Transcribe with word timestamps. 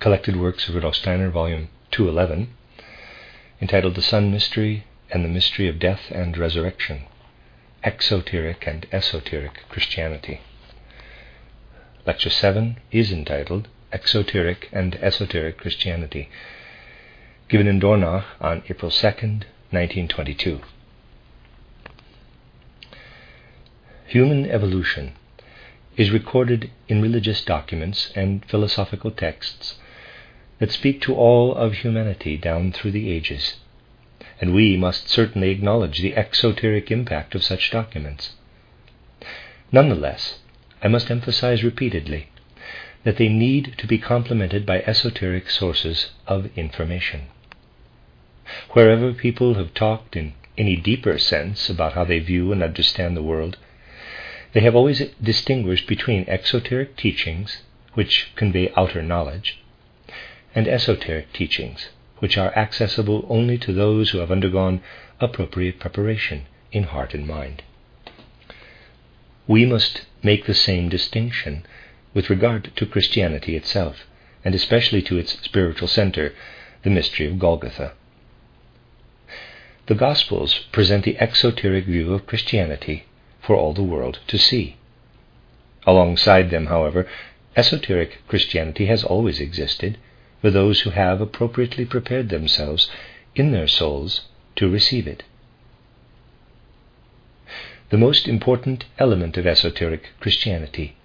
collected 0.00 0.36
works 0.36 0.68
of 0.68 0.74
Rudolf 0.74 0.96
Steiner, 0.96 1.30
volume 1.30 1.68
211, 1.90 2.48
entitled 3.60 3.94
The 3.94 4.02
Sun 4.02 4.30
Mystery 4.30 4.84
and 5.10 5.24
the 5.24 5.28
Mystery 5.28 5.68
of 5.68 5.78
Death 5.78 6.10
and 6.10 6.36
Resurrection 6.36 7.04
Exoteric 7.82 8.66
and 8.66 8.86
Esoteric 8.92 9.60
Christianity. 9.68 10.40
Lecture 12.06 12.30
7 12.30 12.76
is 12.90 13.12
entitled 13.12 13.68
Exoteric 13.92 14.68
and 14.72 14.96
Esoteric 14.96 15.58
Christianity, 15.58 16.28
given 17.48 17.66
in 17.66 17.80
Dornach 17.80 18.24
on 18.40 18.62
April 18.68 18.90
2nd, 18.90 19.44
1922. 19.70 20.60
Human 24.06 24.50
evolution 24.50 25.12
is 25.96 26.10
recorded 26.10 26.70
in 26.88 27.00
religious 27.00 27.44
documents 27.44 28.10
and 28.14 28.44
philosophical 28.46 29.10
texts 29.10 29.76
that 30.58 30.70
speak 30.70 31.00
to 31.00 31.14
all 31.14 31.54
of 31.54 31.74
humanity 31.74 32.36
down 32.36 32.72
through 32.72 32.92
the 32.92 33.10
ages, 33.10 33.56
and 34.40 34.54
we 34.54 34.76
must 34.76 35.08
certainly 35.08 35.50
acknowledge 35.50 36.00
the 36.00 36.14
exoteric 36.14 36.90
impact 36.90 37.34
of 37.34 37.42
such 37.42 37.70
documents. 37.70 38.34
Nonetheless, 39.72 40.38
I 40.82 40.88
must 40.88 41.10
emphasize 41.10 41.64
repeatedly 41.64 42.28
that 43.04 43.16
they 43.16 43.28
need 43.28 43.74
to 43.78 43.86
be 43.86 43.98
complemented 43.98 44.64
by 44.64 44.80
esoteric 44.82 45.50
sources 45.50 46.10
of 46.26 46.50
information. 46.56 47.22
Wherever 48.70 49.12
people 49.12 49.54
have 49.54 49.74
talked 49.74 50.16
in 50.16 50.34
any 50.56 50.76
deeper 50.76 51.18
sense 51.18 51.68
about 51.68 51.94
how 51.94 52.04
they 52.04 52.18
view 52.18 52.52
and 52.52 52.62
understand 52.62 53.16
the 53.16 53.22
world, 53.22 53.58
they 54.52 54.60
have 54.60 54.76
always 54.76 55.00
distinguished 55.22 55.86
between 55.86 56.24
exoteric 56.28 56.96
teachings, 56.96 57.62
which 57.94 58.30
convey 58.36 58.72
outer 58.76 59.02
knowledge, 59.02 59.58
and 60.54 60.68
esoteric 60.68 61.32
teachings, 61.32 61.88
which 62.18 62.38
are 62.38 62.56
accessible 62.56 63.26
only 63.28 63.58
to 63.58 63.72
those 63.72 64.10
who 64.10 64.18
have 64.18 64.30
undergone 64.30 64.80
appropriate 65.20 65.80
preparation 65.80 66.46
in 66.72 66.84
heart 66.84 67.14
and 67.14 67.26
mind. 67.26 67.62
We 69.46 69.66
must 69.66 70.06
make 70.22 70.46
the 70.46 70.54
same 70.54 70.88
distinction 70.88 71.66
with 72.14 72.30
regard 72.30 72.70
to 72.76 72.86
Christianity 72.86 73.56
itself, 73.56 74.06
and 74.44 74.54
especially 74.54 75.02
to 75.02 75.18
its 75.18 75.38
spiritual 75.42 75.88
center, 75.88 76.32
the 76.82 76.90
mystery 76.90 77.26
of 77.26 77.38
Golgotha. 77.38 77.92
The 79.86 79.94
Gospels 79.94 80.60
present 80.72 81.04
the 81.04 81.18
exoteric 81.18 81.84
view 81.84 82.14
of 82.14 82.26
Christianity 82.26 83.04
for 83.42 83.54
all 83.54 83.74
the 83.74 83.82
world 83.82 84.20
to 84.28 84.38
see. 84.38 84.76
Alongside 85.86 86.48
them, 86.50 86.66
however, 86.66 87.06
esoteric 87.56 88.26
Christianity 88.28 88.86
has 88.86 89.04
always 89.04 89.40
existed 89.40 89.98
for 90.44 90.50
those 90.50 90.80
who 90.80 90.90
have 90.90 91.22
appropriately 91.22 91.86
prepared 91.86 92.28
themselves 92.28 92.90
in 93.34 93.50
their 93.50 93.66
souls 93.66 94.26
to 94.54 94.68
receive 94.68 95.06
it. 95.06 95.22
The 97.88 97.96
most 97.96 98.28
important 98.28 98.84
element 98.98 99.38
of 99.38 99.46
esoteric 99.46 100.10
Christianity 100.20 100.96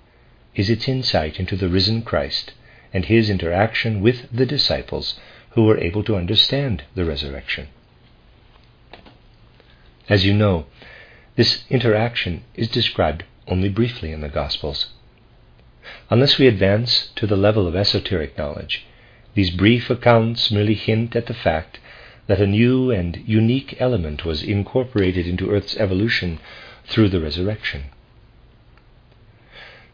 is 0.55 0.69
its 0.69 0.89
insight 0.89 1.39
into 1.39 1.55
the 1.55 1.69
risen 1.69 2.01
Christ 2.01 2.51
and 2.91 3.05
his 3.05 3.29
interaction 3.29 4.01
with 4.01 4.29
the 4.29 4.45
disciples 4.45 5.17
who 5.51 5.63
were 5.63 5.77
able 5.77 6.03
to 6.03 6.17
understand 6.17 6.83
the 6.93 7.05
resurrection. 7.05 7.69
As 10.09 10.25
you 10.25 10.33
know, 10.33 10.65
this 11.37 11.63
interaction 11.69 12.43
is 12.55 12.67
described 12.67 13.23
only 13.47 13.69
briefly 13.69 14.11
in 14.11 14.19
the 14.19 14.27
Gospels. 14.27 14.87
Unless 16.09 16.37
we 16.37 16.47
advance 16.47 17.07
to 17.15 17.25
the 17.25 17.37
level 17.37 17.67
of 17.67 17.75
esoteric 17.77 18.37
knowledge, 18.37 18.85
these 19.39 19.51
brief 19.51 19.89
accounts 19.89 20.51
merely 20.51 20.73
hint 20.73 21.15
at 21.15 21.27
the 21.27 21.33
fact 21.33 21.79
that 22.27 22.41
a 22.41 22.45
new 22.45 22.91
and 22.91 23.23
unique 23.25 23.73
element 23.79 24.25
was 24.25 24.43
incorporated 24.43 25.25
into 25.25 25.49
Earth's 25.49 25.77
evolution 25.77 26.37
through 26.83 27.07
the 27.07 27.21
resurrection. 27.21 27.85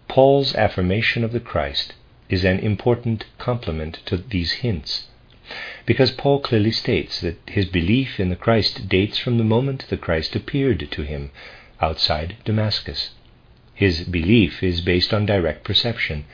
Paul's 0.08 0.56
affirmation 0.56 1.24
of 1.24 1.32
the 1.32 1.40
Christ 1.40 1.94
is 2.28 2.44
an 2.44 2.58
important 2.58 3.26
complement 3.38 4.00
to 4.08 4.18
these 4.18 4.52
hints 4.64 5.06
because 5.86 6.10
Paul 6.10 6.40
clearly 6.40 6.72
states 6.72 7.22
that 7.22 7.38
his 7.46 7.66
belief 7.66 8.20
in 8.20 8.30
the 8.30 8.36
Christ 8.36 8.90
dates 8.90 9.20
from 9.20 9.38
the 9.38 9.44
moment 9.44 9.86
the 9.92 9.98
Christ 10.06 10.36
appeared 10.36 10.88
to 10.90 11.04
him 11.04 11.30
outside 11.80 12.38
Damascus. 12.46 13.12
His 13.76 14.06
belief 14.06 14.64
is 14.64 14.82
based 14.82 15.14
on 15.14 15.28
direct 15.28 15.64
perception 15.64 16.26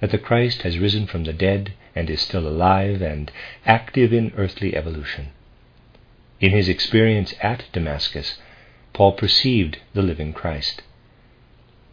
that 0.00 0.10
the 0.10 0.18
Christ 0.18 0.62
has 0.62 0.80
risen 0.80 1.06
from 1.06 1.22
the 1.22 1.32
dead 1.32 1.72
and 1.96 2.10
is 2.10 2.20
still 2.20 2.46
alive 2.46 3.00
and 3.00 3.32
active 3.64 4.12
in 4.12 4.30
earthly 4.36 4.76
evolution. 4.76 5.30
In 6.38 6.50
his 6.50 6.68
experience 6.68 7.34
at 7.40 7.64
Damascus, 7.72 8.36
Paul 8.92 9.12
perceived 9.12 9.78
the 9.94 10.02
living 10.02 10.34
Christ. 10.34 10.82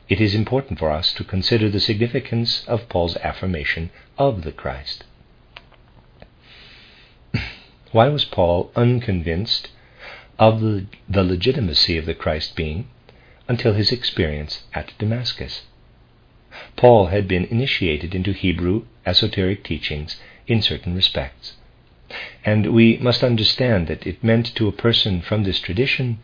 It 0.09 0.19
is 0.19 0.35
important 0.35 0.79
for 0.79 0.91
us 0.91 1.13
to 1.13 1.23
consider 1.23 1.69
the 1.69 1.79
significance 1.79 2.65
of 2.67 2.89
Paul's 2.89 3.15
affirmation 3.17 3.89
of 4.17 4.43
the 4.43 4.51
Christ. 4.51 5.05
Why 7.93 8.09
was 8.09 8.25
Paul 8.25 8.71
unconvinced 8.75 9.69
of 10.37 10.59
the, 10.59 10.87
the 11.07 11.23
legitimacy 11.23 11.97
of 11.97 12.05
the 12.05 12.13
Christ 12.13 12.55
being 12.55 12.89
until 13.47 13.73
his 13.73 13.93
experience 13.93 14.63
at 14.73 14.91
Damascus? 14.97 15.61
Paul 16.75 17.07
had 17.07 17.27
been 17.27 17.45
initiated 17.45 18.13
into 18.13 18.31
Hebrew 18.31 18.85
esoteric 19.05 19.63
teachings 19.63 20.17
in 20.45 20.61
certain 20.61 20.93
respects. 20.95 21.53
And 22.45 22.73
we 22.73 22.97
must 22.97 23.23
understand 23.23 23.87
that 23.87 24.05
it 24.05 24.23
meant 24.23 24.53
to 24.55 24.67
a 24.67 24.71
person 24.71 25.21
from 25.21 25.43
this 25.43 25.59
tradition 25.59 26.19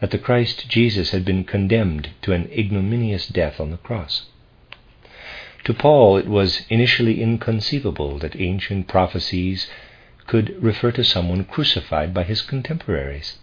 that 0.00 0.10
the 0.10 0.18
Christ 0.18 0.68
Jesus 0.68 1.10
had 1.10 1.24
been 1.24 1.44
condemned 1.44 2.10
to 2.22 2.32
an 2.32 2.48
ignominious 2.50 3.26
death 3.26 3.60
on 3.60 3.70
the 3.70 3.76
cross. 3.76 4.26
To 5.64 5.74
Paul, 5.74 6.16
it 6.16 6.26
was 6.26 6.62
initially 6.70 7.20
inconceivable 7.20 8.18
that 8.20 8.40
ancient 8.40 8.88
prophecies 8.88 9.68
could 10.26 10.62
refer 10.62 10.92
to 10.92 11.04
someone 11.04 11.44
crucified 11.44 12.14
by 12.14 12.22
his 12.22 12.40
contemporaries. 12.40 13.38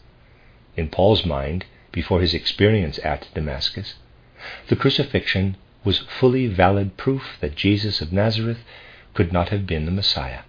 In 0.75 0.87
Paul's 0.89 1.25
mind, 1.25 1.65
before 1.91 2.21
his 2.21 2.33
experience 2.33 2.97
at 3.03 3.27
Damascus, 3.35 3.95
the 4.67 4.75
crucifixion 4.75 5.57
was 5.83 6.05
fully 6.19 6.47
valid 6.47 6.97
proof 6.97 7.37
that 7.41 7.55
Jesus 7.55 8.01
of 8.01 8.13
Nazareth 8.13 8.59
could 9.13 9.31
not 9.33 9.49
have 9.49 9.67
been 9.67 9.85
the 9.85 9.91
Messiah. 9.91 10.41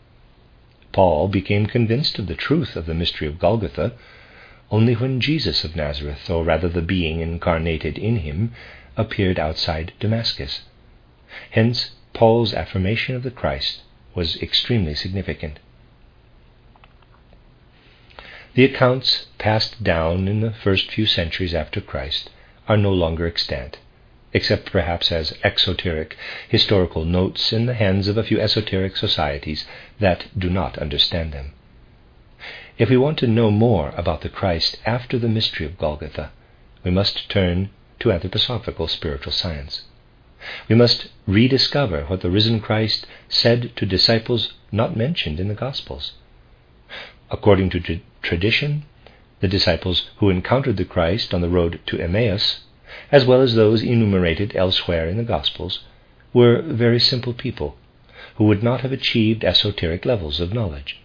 Paul 0.92 1.28
became 1.28 1.66
convinced 1.66 2.18
of 2.18 2.26
the 2.26 2.34
truth 2.34 2.76
of 2.76 2.86
the 2.86 2.94
mystery 2.94 3.26
of 3.26 3.38
Golgotha 3.38 3.92
only 4.70 4.94
when 4.94 5.20
Jesus 5.20 5.64
of 5.64 5.76
Nazareth, 5.76 6.28
or 6.30 6.44
rather 6.44 6.68
the 6.68 6.82
being 6.82 7.20
incarnated 7.20 7.98
in 7.98 8.18
him, 8.18 8.52
appeared 8.96 9.38
outside 9.38 9.92
Damascus. 10.00 10.62
Hence, 11.50 11.90
Paul's 12.12 12.54
affirmation 12.54 13.14
of 13.14 13.22
the 13.22 13.30
Christ 13.30 13.82
was 14.14 14.40
extremely 14.40 14.94
significant. 14.94 15.58
The 18.54 18.64
accounts 18.64 19.26
passed 19.38 19.82
down 19.82 20.28
in 20.28 20.40
the 20.40 20.52
first 20.52 20.90
few 20.92 21.06
centuries 21.06 21.54
after 21.54 21.80
Christ 21.80 22.30
are 22.68 22.76
no 22.76 22.92
longer 22.92 23.26
extant, 23.26 23.78
except 24.34 24.72
perhaps 24.72 25.12
as 25.12 25.32
exoteric 25.44 26.16
historical 26.48 27.04
notes 27.04 27.52
in 27.52 27.66
the 27.66 27.74
hands 27.74 28.08
of 28.08 28.18
a 28.18 28.24
few 28.24 28.40
esoteric 28.40 28.96
societies 28.96 29.64
that 30.00 30.26
do 30.36 30.50
not 30.50 30.76
understand 30.76 31.32
them. 31.32 31.52
If 32.76 32.90
we 32.90 32.96
want 32.96 33.18
to 33.18 33.28
know 33.28 33.52
more 33.52 33.94
about 33.96 34.22
the 34.22 34.28
Christ 34.28 34.76
after 34.84 35.18
the 35.18 35.28
mystery 35.28 35.64
of 35.64 35.78
Golgotha, 35.78 36.32
we 36.82 36.90
must 36.90 37.30
turn 37.30 37.70
to 38.00 38.08
anthroposophical 38.08 38.90
spiritual 38.90 39.32
science. 39.32 39.84
We 40.68 40.74
must 40.74 41.06
rediscover 41.26 42.04
what 42.04 42.20
the 42.20 42.30
risen 42.30 42.60
Christ 42.60 43.06
said 43.28 43.74
to 43.76 43.86
disciples 43.86 44.52
not 44.72 44.96
mentioned 44.96 45.38
in 45.38 45.48
the 45.48 45.54
Gospels. 45.54 46.12
According 47.30 47.70
to 47.70 47.80
tra- 47.80 48.00
tradition, 48.20 48.84
the 49.40 49.48
disciples 49.48 50.10
who 50.16 50.28
encountered 50.28 50.76
the 50.76 50.84
Christ 50.84 51.32
on 51.32 51.40
the 51.40 51.48
road 51.48 51.80
to 51.86 52.00
Emmaus, 52.00 52.63
as 53.10 53.24
well 53.24 53.40
as 53.40 53.54
those 53.54 53.82
enumerated 53.82 54.54
elsewhere 54.56 55.08
in 55.08 55.16
the 55.16 55.24
Gospels, 55.24 55.80
were 56.32 56.62
very 56.62 57.00
simple 57.00 57.32
people 57.32 57.76
who 58.36 58.44
would 58.44 58.62
not 58.62 58.80
have 58.80 58.92
achieved 58.92 59.44
esoteric 59.44 60.04
levels 60.04 60.40
of 60.40 60.52
knowledge. 60.52 61.00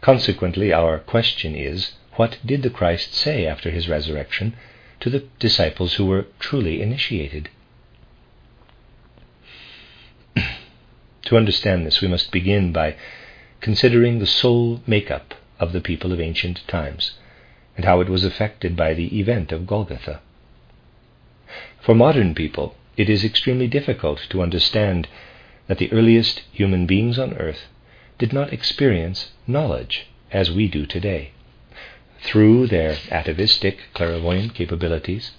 Consequently, 0.00 0.72
our 0.72 0.98
question 0.98 1.54
is 1.54 1.92
what 2.16 2.38
did 2.44 2.62
the 2.62 2.70
Christ 2.70 3.14
say 3.14 3.46
after 3.46 3.70
his 3.70 3.88
resurrection 3.88 4.54
to 5.00 5.10
the 5.10 5.24
disciples 5.38 5.94
who 5.94 6.06
were 6.06 6.26
truly 6.38 6.82
initiated? 6.82 7.48
to 11.22 11.36
understand 11.36 11.86
this, 11.86 12.00
we 12.00 12.08
must 12.08 12.32
begin 12.32 12.72
by 12.72 12.96
considering 13.60 14.18
the 14.18 14.26
soul 14.26 14.80
makeup 14.86 15.34
of 15.60 15.72
the 15.72 15.80
people 15.80 16.12
of 16.12 16.20
ancient 16.20 16.66
times 16.68 17.12
and 17.76 17.84
how 17.84 18.00
it 18.00 18.08
was 18.08 18.24
affected 18.24 18.76
by 18.76 18.94
the 18.94 19.18
event 19.20 19.52
of 19.52 19.66
Golgotha. 19.66 20.20
For 21.80 21.94
modern 21.94 22.34
people, 22.34 22.74
it 22.96 23.08
is 23.08 23.24
extremely 23.24 23.68
difficult 23.68 24.26
to 24.30 24.42
understand 24.42 25.08
that 25.68 25.78
the 25.78 25.92
earliest 25.92 26.42
human 26.52 26.86
beings 26.86 27.18
on 27.18 27.34
earth 27.34 27.68
did 28.18 28.32
not 28.32 28.52
experience 28.52 29.30
knowledge 29.46 30.06
as 30.32 30.50
we 30.50 30.68
do 30.68 30.86
today. 30.86 31.30
Through 32.20 32.66
their 32.66 32.96
atavistic 33.10 33.78
clairvoyant 33.94 34.54
capabilities, 34.54 35.32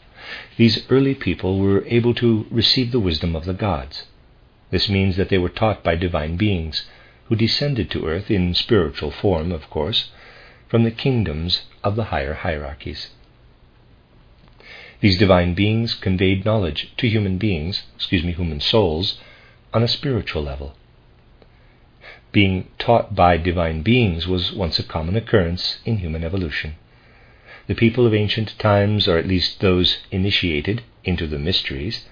these 0.57 0.89
early 0.89 1.13
people 1.13 1.59
were 1.59 1.85
able 1.87 2.13
to 2.15 2.45
receive 2.49 2.91
the 2.91 2.99
wisdom 2.99 3.35
of 3.35 3.45
the 3.45 3.53
gods. 3.53 4.05
This 4.71 4.87
means 4.87 5.17
that 5.17 5.29
they 5.29 5.37
were 5.37 5.49
taught 5.49 5.83
by 5.83 5.95
divine 5.95 6.37
beings 6.37 6.85
who 7.25 7.35
descended 7.35 7.91
to 7.91 8.05
earth 8.07 8.31
in 8.31 8.53
spiritual 8.53 9.11
form, 9.11 9.51
of 9.51 9.69
course, 9.69 10.11
from 10.67 10.83
the 10.83 10.91
kingdoms 10.91 11.63
of 11.83 11.95
the 11.95 12.05
higher 12.05 12.33
hierarchies. 12.33 13.09
These 15.01 15.17
divine 15.17 15.53
beings 15.53 15.93
conveyed 15.93 16.43
knowledge 16.43 16.91
to 16.97 17.07
human 17.07 17.37
beings, 17.37 17.83
excuse 17.95 18.23
me, 18.23 18.33
human 18.33 18.59
souls, 18.59 19.19
on 19.73 19.81
a 19.81 19.87
spiritual 19.87 20.43
level. 20.43 20.75
Being 22.31 22.67
taught 22.77 23.15
by 23.15 23.37
divine 23.37 23.81
beings 23.81 24.27
was 24.27 24.51
once 24.51 24.77
a 24.77 24.83
common 24.83 25.15
occurrence 25.15 25.79
in 25.85 25.97
human 25.97 26.23
evolution. 26.23 26.75
The 27.67 27.75
people 27.75 28.05
of 28.05 28.13
ancient 28.13 28.57
times, 28.59 29.07
or 29.07 29.17
at 29.17 29.27
least 29.27 29.61
those 29.61 29.99
initiated 30.11 30.81
into 31.03 31.27
the 31.27 31.39
mysteries, 31.39 32.05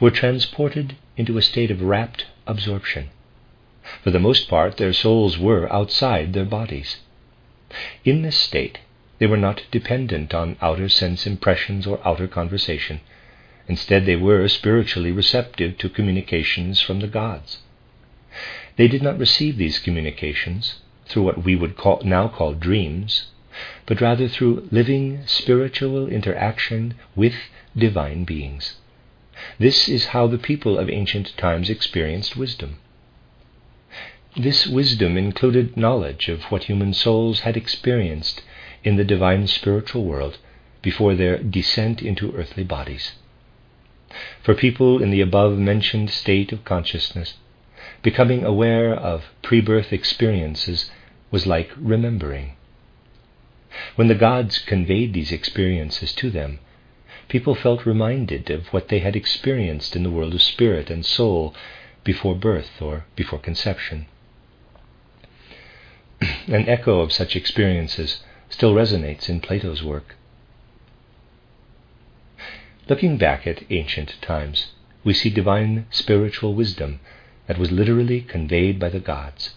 were 0.00 0.10
transported 0.10 0.96
into 1.16 1.36
a 1.36 1.42
state 1.42 1.70
of 1.70 1.82
rapt 1.82 2.26
absorption. 2.46 3.10
For 4.02 4.10
the 4.10 4.18
most 4.18 4.48
part, 4.48 4.78
their 4.78 4.92
souls 4.92 5.38
were 5.38 5.72
outside 5.72 6.32
their 6.32 6.44
bodies. 6.44 6.98
In 8.04 8.22
this 8.22 8.36
state, 8.36 8.78
they 9.18 9.26
were 9.26 9.36
not 9.36 9.62
dependent 9.70 10.34
on 10.34 10.56
outer 10.60 10.88
sense 10.88 11.26
impressions 11.26 11.86
or 11.86 12.00
outer 12.06 12.28
conversation. 12.28 13.00
Instead, 13.68 14.06
they 14.06 14.16
were 14.16 14.46
spiritually 14.48 15.10
receptive 15.10 15.78
to 15.78 15.88
communications 15.88 16.80
from 16.80 17.00
the 17.00 17.08
gods. 17.08 17.58
They 18.76 18.88
did 18.88 19.02
not 19.02 19.18
receive 19.18 19.56
these 19.56 19.78
communications 19.78 20.80
through 21.06 21.22
what 21.22 21.44
we 21.44 21.56
would 21.56 21.76
call, 21.76 22.02
now 22.04 22.28
call 22.28 22.52
dreams, 22.52 23.26
but 23.86 24.00
rather 24.00 24.28
through 24.28 24.68
living 24.70 25.22
spiritual 25.26 26.08
interaction 26.08 26.94
with 27.14 27.34
divine 27.76 28.24
beings. 28.24 28.76
This 29.58 29.88
is 29.88 30.06
how 30.06 30.26
the 30.26 30.38
people 30.38 30.78
of 30.78 30.90
ancient 30.90 31.36
times 31.36 31.70
experienced 31.70 32.36
wisdom. 32.36 32.76
This 34.36 34.66
wisdom 34.66 35.16
included 35.16 35.76
knowledge 35.76 36.28
of 36.28 36.44
what 36.44 36.64
human 36.64 36.92
souls 36.92 37.40
had 37.40 37.56
experienced 37.56 38.42
in 38.86 38.94
the 38.94 39.04
divine 39.04 39.48
spiritual 39.48 40.04
world 40.04 40.38
before 40.80 41.16
their 41.16 41.38
descent 41.38 42.00
into 42.00 42.32
earthly 42.36 42.62
bodies. 42.62 43.14
For 44.44 44.54
people 44.54 45.02
in 45.02 45.10
the 45.10 45.20
above 45.20 45.58
mentioned 45.58 46.08
state 46.10 46.52
of 46.52 46.64
consciousness, 46.64 47.34
becoming 48.02 48.44
aware 48.44 48.94
of 48.94 49.24
pre 49.42 49.60
birth 49.60 49.92
experiences 49.92 50.88
was 51.32 51.48
like 51.48 51.72
remembering. 51.76 52.52
When 53.96 54.06
the 54.06 54.14
gods 54.14 54.60
conveyed 54.60 55.12
these 55.14 55.32
experiences 55.32 56.12
to 56.12 56.30
them, 56.30 56.60
people 57.28 57.56
felt 57.56 57.86
reminded 57.86 58.50
of 58.50 58.72
what 58.72 58.86
they 58.86 59.00
had 59.00 59.16
experienced 59.16 59.96
in 59.96 60.04
the 60.04 60.10
world 60.10 60.32
of 60.32 60.42
spirit 60.42 60.90
and 60.90 61.04
soul 61.04 61.56
before 62.04 62.36
birth 62.36 62.80
or 62.80 63.04
before 63.16 63.40
conception. 63.40 64.06
An 66.46 66.68
echo 66.68 67.00
of 67.00 67.12
such 67.12 67.34
experiences 67.34 68.22
still 68.56 68.72
resonates 68.72 69.28
in 69.28 69.38
Plato's 69.38 69.84
work. 69.84 70.16
Looking 72.88 73.18
back 73.18 73.46
at 73.46 73.70
ancient 73.70 74.14
times, 74.22 74.72
we 75.04 75.12
see 75.12 75.28
divine 75.28 75.84
spiritual 75.90 76.54
wisdom 76.54 77.00
that 77.48 77.58
was 77.58 77.70
literally 77.70 78.22
conveyed 78.22 78.78
by 78.78 78.88
the 78.88 78.98
gods. 78.98 79.50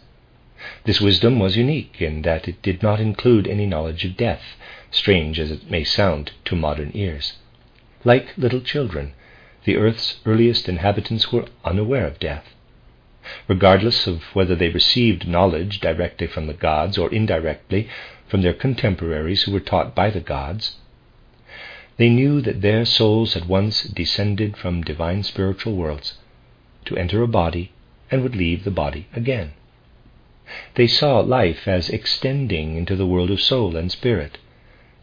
This 0.84 1.00
wisdom 1.00 1.40
was 1.40 1.56
unique 1.56 2.02
in 2.02 2.24
that 2.24 2.50
it 2.50 2.62
did 2.62 2.84
not 2.84 3.00
include 3.00 3.48
any 3.48 3.66
knowledge 3.66 4.04
of 4.04 4.18
death, 4.18 4.44
strange 4.92 5.40
as 5.40 5.50
it 5.50 5.72
may 5.72 5.86
sound 5.86 6.32
to 6.44 6.58
modern 6.58 6.92
ears. 6.94 7.38
Like 8.04 8.38
little 8.38 8.60
children, 8.60 9.14
the 9.64 9.78
earth's 9.78 10.20
earliest 10.26 10.68
inhabitants 10.68 11.32
were 11.32 11.48
unaware 11.64 12.06
of 12.06 12.20
death. 12.20 12.54
Regardless 13.48 14.08
of 14.08 14.24
whether 14.34 14.56
they 14.56 14.70
received 14.70 15.26
knowledge 15.26 15.80
directly 15.80 16.28
from 16.28 16.48
the 16.48 16.54
gods 16.54 16.98
or 16.98 17.14
indirectly 17.14 17.88
from 18.30 18.44
their 18.44 18.54
contemporaries 18.54 19.44
who 19.44 19.52
were 19.52 19.60
taught 19.60 19.96
by 19.96 20.10
the 20.10 20.20
gods, 20.20 20.78
they 21.98 22.10
knew 22.10 22.40
that 22.40 22.62
their 22.62 22.86
souls 22.86 23.34
had 23.34 23.46
once 23.46 23.84
descended 23.84 24.56
from 24.56 24.84
divine 24.84 25.24
spiritual 25.24 25.76
worlds 25.76 26.14
to 26.86 26.96
enter 26.96 27.22
a 27.22 27.28
body 27.28 27.72
and 28.10 28.22
would 28.22 28.36
leave 28.36 28.64
the 28.64 28.72
body 28.72 29.08
again. 29.14 29.52
They 30.76 30.88
saw 30.88 31.20
life 31.20 31.68
as 31.68 31.90
extending 31.90 32.78
into 32.78 32.96
the 32.96 33.06
world 33.06 33.32
of 33.32 33.42
soul 33.42 33.76
and 33.76 33.92
spirit, 33.92 34.38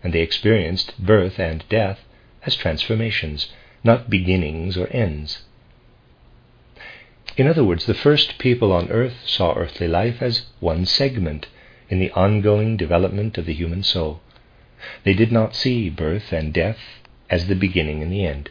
and 0.02 0.12
they 0.12 0.22
experienced 0.22 0.98
birth 0.98 1.38
and 1.38 1.64
death 1.68 2.00
as 2.44 2.56
transformations, 2.56 3.52
not 3.84 4.08
beginnings 4.08 4.76
or 4.76 4.88
ends. 4.90 5.42
In 7.36 7.46
other 7.46 7.64
words, 7.64 7.86
the 7.86 7.94
first 7.94 8.38
people 8.38 8.72
on 8.72 8.88
earth 8.88 9.16
saw 9.26 9.54
earthly 9.54 9.88
life 9.88 10.22
as 10.22 10.46
one 10.60 10.86
segment 10.86 11.48
in 11.88 11.98
the 11.98 12.10
ongoing 12.12 12.76
development 12.76 13.38
of 13.38 13.46
the 13.46 13.54
human 13.54 13.82
soul. 13.82 14.20
They 15.04 15.14
did 15.14 15.32
not 15.32 15.54
see 15.54 15.88
birth 15.88 16.32
and 16.32 16.52
death 16.52 16.78
as 17.30 17.46
the 17.46 17.54
beginning 17.54 18.02
and 18.02 18.12
the 18.12 18.24
end. 18.24 18.50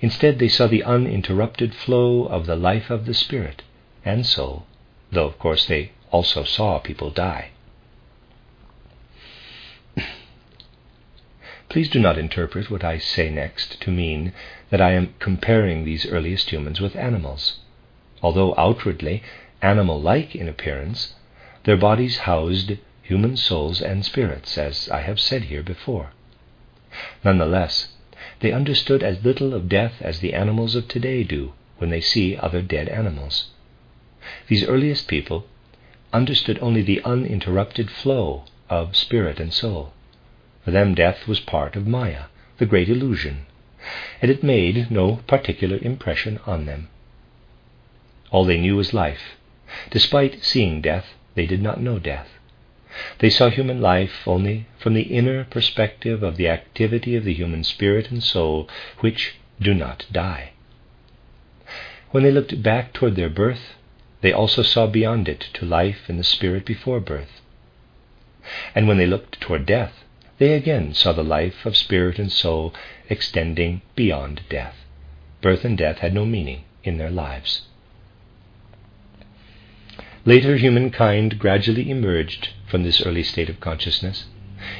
Instead, 0.00 0.38
they 0.38 0.48
saw 0.48 0.66
the 0.66 0.84
uninterrupted 0.84 1.74
flow 1.74 2.24
of 2.26 2.46
the 2.46 2.56
life 2.56 2.90
of 2.90 3.06
the 3.06 3.14
spirit 3.14 3.62
and 4.04 4.26
soul, 4.26 4.66
though, 5.10 5.26
of 5.26 5.38
course, 5.38 5.66
they 5.66 5.92
also 6.10 6.44
saw 6.44 6.78
people 6.78 7.10
die. 7.10 7.50
Please 11.68 11.88
do 11.88 11.98
not 11.98 12.18
interpret 12.18 12.70
what 12.70 12.84
I 12.84 12.98
say 12.98 13.30
next 13.30 13.80
to 13.80 13.90
mean 13.90 14.34
that 14.70 14.80
I 14.80 14.92
am 14.92 15.14
comparing 15.18 15.84
these 15.84 16.06
earliest 16.06 16.50
humans 16.50 16.80
with 16.80 16.96
animals. 16.96 17.58
Although 18.22 18.54
outwardly 18.58 19.22
animal 19.62 20.00
like 20.00 20.34
in 20.34 20.48
appearance, 20.48 21.14
their 21.64 21.76
bodies 21.76 22.18
housed 22.18 22.72
human 23.02 23.36
souls 23.36 23.80
and 23.80 24.04
spirits, 24.04 24.58
as 24.58 24.88
I 24.90 25.00
have 25.02 25.20
said 25.20 25.44
here 25.44 25.62
before. 25.62 26.10
Nonetheless, 27.24 27.88
they 28.40 28.52
understood 28.52 29.02
as 29.02 29.24
little 29.24 29.54
of 29.54 29.68
death 29.68 29.94
as 30.00 30.20
the 30.20 30.34
animals 30.34 30.74
of 30.74 30.88
today 30.88 31.22
do 31.22 31.52
when 31.78 31.90
they 31.90 32.00
see 32.00 32.36
other 32.36 32.62
dead 32.62 32.88
animals. 32.88 33.48
These 34.48 34.64
earliest 34.64 35.08
people 35.08 35.46
understood 36.12 36.58
only 36.60 36.82
the 36.82 37.02
uninterrupted 37.04 37.90
flow 37.90 38.44
of 38.68 38.96
spirit 38.96 39.40
and 39.40 39.52
soul. 39.52 39.92
For 40.64 40.70
them, 40.70 40.94
death 40.94 41.26
was 41.26 41.40
part 41.40 41.74
of 41.74 41.86
Maya, 41.86 42.24
the 42.58 42.66
great 42.66 42.88
illusion, 42.88 43.46
and 44.20 44.30
it 44.30 44.42
made 44.42 44.90
no 44.90 45.16
particular 45.26 45.78
impression 45.82 46.38
on 46.46 46.66
them. 46.66 46.88
All 48.30 48.44
they 48.44 48.60
knew 48.60 48.76
was 48.76 48.94
life. 48.94 49.36
Despite 49.90 50.44
seeing 50.44 50.80
death, 50.80 51.06
they 51.34 51.46
did 51.46 51.62
not 51.62 51.80
know 51.80 51.98
death. 51.98 52.28
They 53.20 53.30
saw 53.30 53.48
human 53.48 53.80
life 53.80 54.28
only 54.28 54.66
from 54.78 54.94
the 54.94 55.02
inner 55.02 55.44
perspective 55.44 56.22
of 56.22 56.36
the 56.36 56.48
activity 56.48 57.16
of 57.16 57.24
the 57.24 57.32
human 57.32 57.64
spirit 57.64 58.10
and 58.10 58.22
soul, 58.22 58.68
which 59.00 59.36
do 59.60 59.72
not 59.72 60.04
die. 60.12 60.50
When 62.10 62.22
they 62.22 62.30
looked 62.30 62.62
back 62.62 62.92
toward 62.92 63.16
their 63.16 63.30
birth, 63.30 63.76
they 64.20 64.32
also 64.32 64.62
saw 64.62 64.86
beyond 64.86 65.28
it 65.28 65.48
to 65.54 65.64
life 65.64 66.10
in 66.10 66.18
the 66.18 66.24
spirit 66.24 66.66
before 66.66 67.00
birth. 67.00 67.40
And 68.74 68.86
when 68.86 68.98
they 68.98 69.06
looked 69.06 69.40
toward 69.40 69.64
death, 69.64 70.04
they 70.38 70.52
again 70.52 70.92
saw 70.92 71.12
the 71.12 71.24
life 71.24 71.64
of 71.64 71.76
spirit 71.76 72.18
and 72.18 72.30
soul 72.30 72.74
extending 73.08 73.80
beyond 73.96 74.42
death. 74.50 74.76
Birth 75.40 75.64
and 75.64 75.78
death 75.78 75.98
had 75.98 76.12
no 76.12 76.26
meaning 76.26 76.64
in 76.84 76.98
their 76.98 77.10
lives. 77.10 77.62
Later, 80.24 80.56
humankind 80.56 81.40
gradually 81.40 81.90
emerged 81.90 82.50
from 82.68 82.84
this 82.84 83.04
early 83.04 83.24
state 83.24 83.48
of 83.48 83.58
consciousness. 83.58 84.26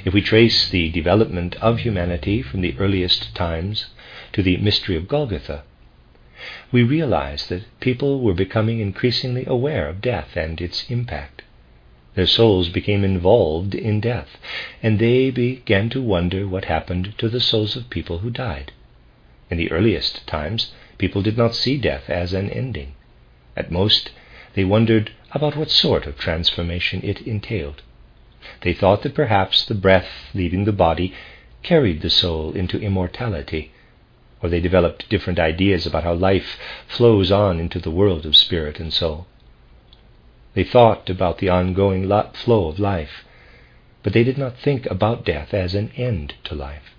If 0.05 0.15
we 0.15 0.23
trace 0.23 0.71
the 0.71 0.89
development 0.91 1.57
of 1.57 1.81
humanity 1.81 2.43
from 2.43 2.61
the 2.61 2.77
earliest 2.79 3.35
times 3.35 3.87
to 4.35 4.43
the 4.45 4.57
mystery 4.59 4.95
of 4.95 5.09
Golgotha, 5.09 5.65
we 6.71 6.85
realize 6.85 7.49
that 7.49 7.65
people 7.81 8.21
were 8.21 8.35
becoming 8.35 8.79
increasingly 8.79 9.45
aware 9.45 9.89
of 9.89 10.01
death 10.01 10.37
and 10.37 10.61
its 10.61 10.89
impact. 10.89 11.43
Their 12.15 12.29
souls 12.29 12.69
became 12.69 13.03
involved 13.03 13.75
in 13.75 13.99
death, 14.01 14.39
and 14.81 15.01
they 15.01 15.33
began 15.33 15.91
to 15.91 16.01
wonder 16.01 16.47
what 16.47 16.67
happened 16.67 17.15
to 17.19 17.29
the 17.29 17.41
souls 17.41 17.75
of 17.75 17.91
people 17.91 18.19
who 18.19 18.31
died. 18.31 18.71
In 19.51 19.59
the 19.59 19.73
earliest 19.73 20.25
times, 20.25 20.73
people 20.99 21.21
did 21.21 21.37
not 21.37 21.57
see 21.57 21.79
death 21.79 22.09
as 22.09 22.33
an 22.33 22.49
ending. 22.49 22.93
At 23.57 23.73
most, 23.73 24.13
they 24.55 24.65
wondered 24.65 25.11
about 25.35 25.57
what 25.57 25.71
sort 25.71 26.07
of 26.07 26.19
transformation 26.19 27.01
it 27.03 27.21
entailed. 27.23 27.83
They 28.63 28.75
thought 28.75 29.03
that 29.03 29.15
perhaps 29.15 29.65
the 29.65 29.75
breath 29.75 30.09
leaving 30.35 30.65
the 30.65 30.73
body 30.73 31.15
carried 31.63 32.03
the 32.03 32.11
soul 32.11 32.53
into 32.53 32.81
immortality, 32.81 33.73
or 34.43 34.49
they 34.49 34.61
developed 34.61 35.09
different 35.09 35.39
ideas 35.39 35.87
about 35.87 36.05
how 36.05 36.15
life 36.15 36.59
flows 36.87 37.31
on 37.31 37.61
into 37.61 37.79
the 37.79 37.91
world 37.91 38.27
of 38.27 38.37
spirit 38.37 38.81
and 38.81 38.93
soul. 38.93 39.27
They 40.55 40.65
thought 40.65 41.09
about 41.09 41.39
the 41.39 41.49
ongoing 41.49 42.09
flow 42.35 42.69
of 42.69 42.79
life, 42.79 43.25
but 44.03 44.13
they 44.13 44.25
did 44.25 44.37
not 44.37 44.59
think 44.59 44.87
about 44.87 45.25
death 45.25 45.55
as 45.55 45.75
an 45.75 45.91
end 45.97 46.35
to 46.45 46.55
life. 46.55 46.95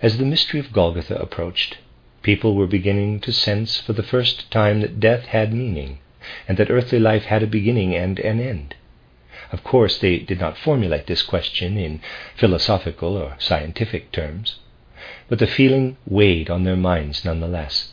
As 0.00 0.18
the 0.18 0.24
mystery 0.24 0.60
of 0.60 0.72
Golgotha 0.72 1.16
approached, 1.16 1.78
people 2.22 2.54
were 2.54 2.66
beginning 2.66 3.20
to 3.20 3.32
sense 3.32 3.80
for 3.80 3.92
the 3.92 4.02
first 4.02 4.50
time 4.50 4.80
that 4.80 5.00
death 5.00 5.26
had 5.26 5.52
meaning, 5.52 5.98
and 6.46 6.56
that 6.58 6.70
earthly 6.70 6.98
life 6.98 7.24
had 7.24 7.42
a 7.42 7.46
beginning 7.46 7.94
and 7.94 8.18
an 8.20 8.40
end. 8.40 8.74
Of 9.50 9.64
course, 9.64 9.98
they 9.98 10.18
did 10.18 10.40
not 10.40 10.56
formulate 10.56 11.06
this 11.06 11.22
question 11.22 11.76
in 11.76 12.00
philosophical 12.36 13.16
or 13.16 13.36
scientific 13.38 14.12
terms, 14.12 14.60
but 15.28 15.38
the 15.38 15.46
feeling 15.46 15.96
weighed 16.06 16.48
on 16.48 16.64
their 16.64 16.76
minds 16.76 17.24
nonetheless. 17.24 17.92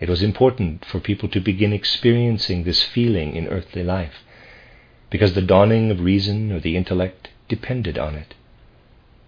It 0.00 0.08
was 0.08 0.22
important 0.22 0.84
for 0.84 1.00
people 1.00 1.28
to 1.30 1.40
begin 1.40 1.72
experiencing 1.72 2.64
this 2.64 2.82
feeling 2.82 3.36
in 3.36 3.46
earthly 3.46 3.84
life, 3.84 4.24
because 5.10 5.34
the 5.34 5.42
dawning 5.42 5.90
of 5.90 6.00
reason 6.00 6.52
or 6.52 6.60
the 6.60 6.76
intellect 6.76 7.28
depended 7.48 7.98
on 7.98 8.14
it. 8.16 8.34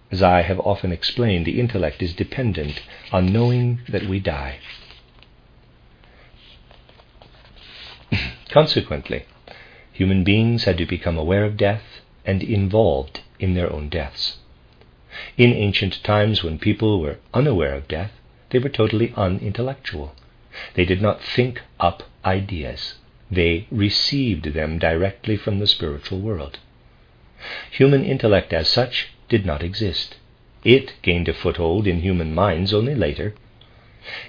As 0.09 0.23
I 0.23 0.41
have 0.41 0.59
often 0.61 0.93
explained, 0.93 1.45
the 1.45 1.59
intellect 1.59 2.01
is 2.01 2.13
dependent 2.13 2.81
on 3.11 3.33
knowing 3.33 3.81
that 3.89 4.03
we 4.03 4.19
die. 4.19 4.59
Consequently, 8.49 9.25
human 9.91 10.23
beings 10.23 10.63
had 10.63 10.77
to 10.77 10.85
become 10.85 11.17
aware 11.17 11.43
of 11.43 11.57
death 11.57 12.01
and 12.25 12.41
involved 12.41 13.19
in 13.39 13.53
their 13.53 13.71
own 13.71 13.89
deaths. 13.89 14.37
In 15.35 15.51
ancient 15.51 16.03
times, 16.03 16.41
when 16.43 16.57
people 16.57 17.01
were 17.01 17.17
unaware 17.33 17.75
of 17.75 17.87
death, 17.87 18.11
they 18.51 18.59
were 18.59 18.69
totally 18.69 19.13
unintellectual. 19.17 20.15
They 20.75 20.85
did 20.85 21.01
not 21.01 21.21
think 21.21 21.61
up 21.79 22.03
ideas. 22.23 22.95
They 23.29 23.67
received 23.69 24.53
them 24.53 24.79
directly 24.79 25.35
from 25.35 25.59
the 25.59 25.67
spiritual 25.67 26.19
world. 26.19 26.59
Human 27.71 28.05
intellect 28.05 28.53
as 28.53 28.69
such 28.69 29.09
did 29.29 29.45
not 29.45 29.63
exist. 29.63 30.17
It 30.63 30.93
gained 31.01 31.27
a 31.27 31.33
foothold 31.33 31.87
in 31.87 32.01
human 32.01 32.33
minds 32.33 32.73
only 32.73 32.95
later. 32.95 33.33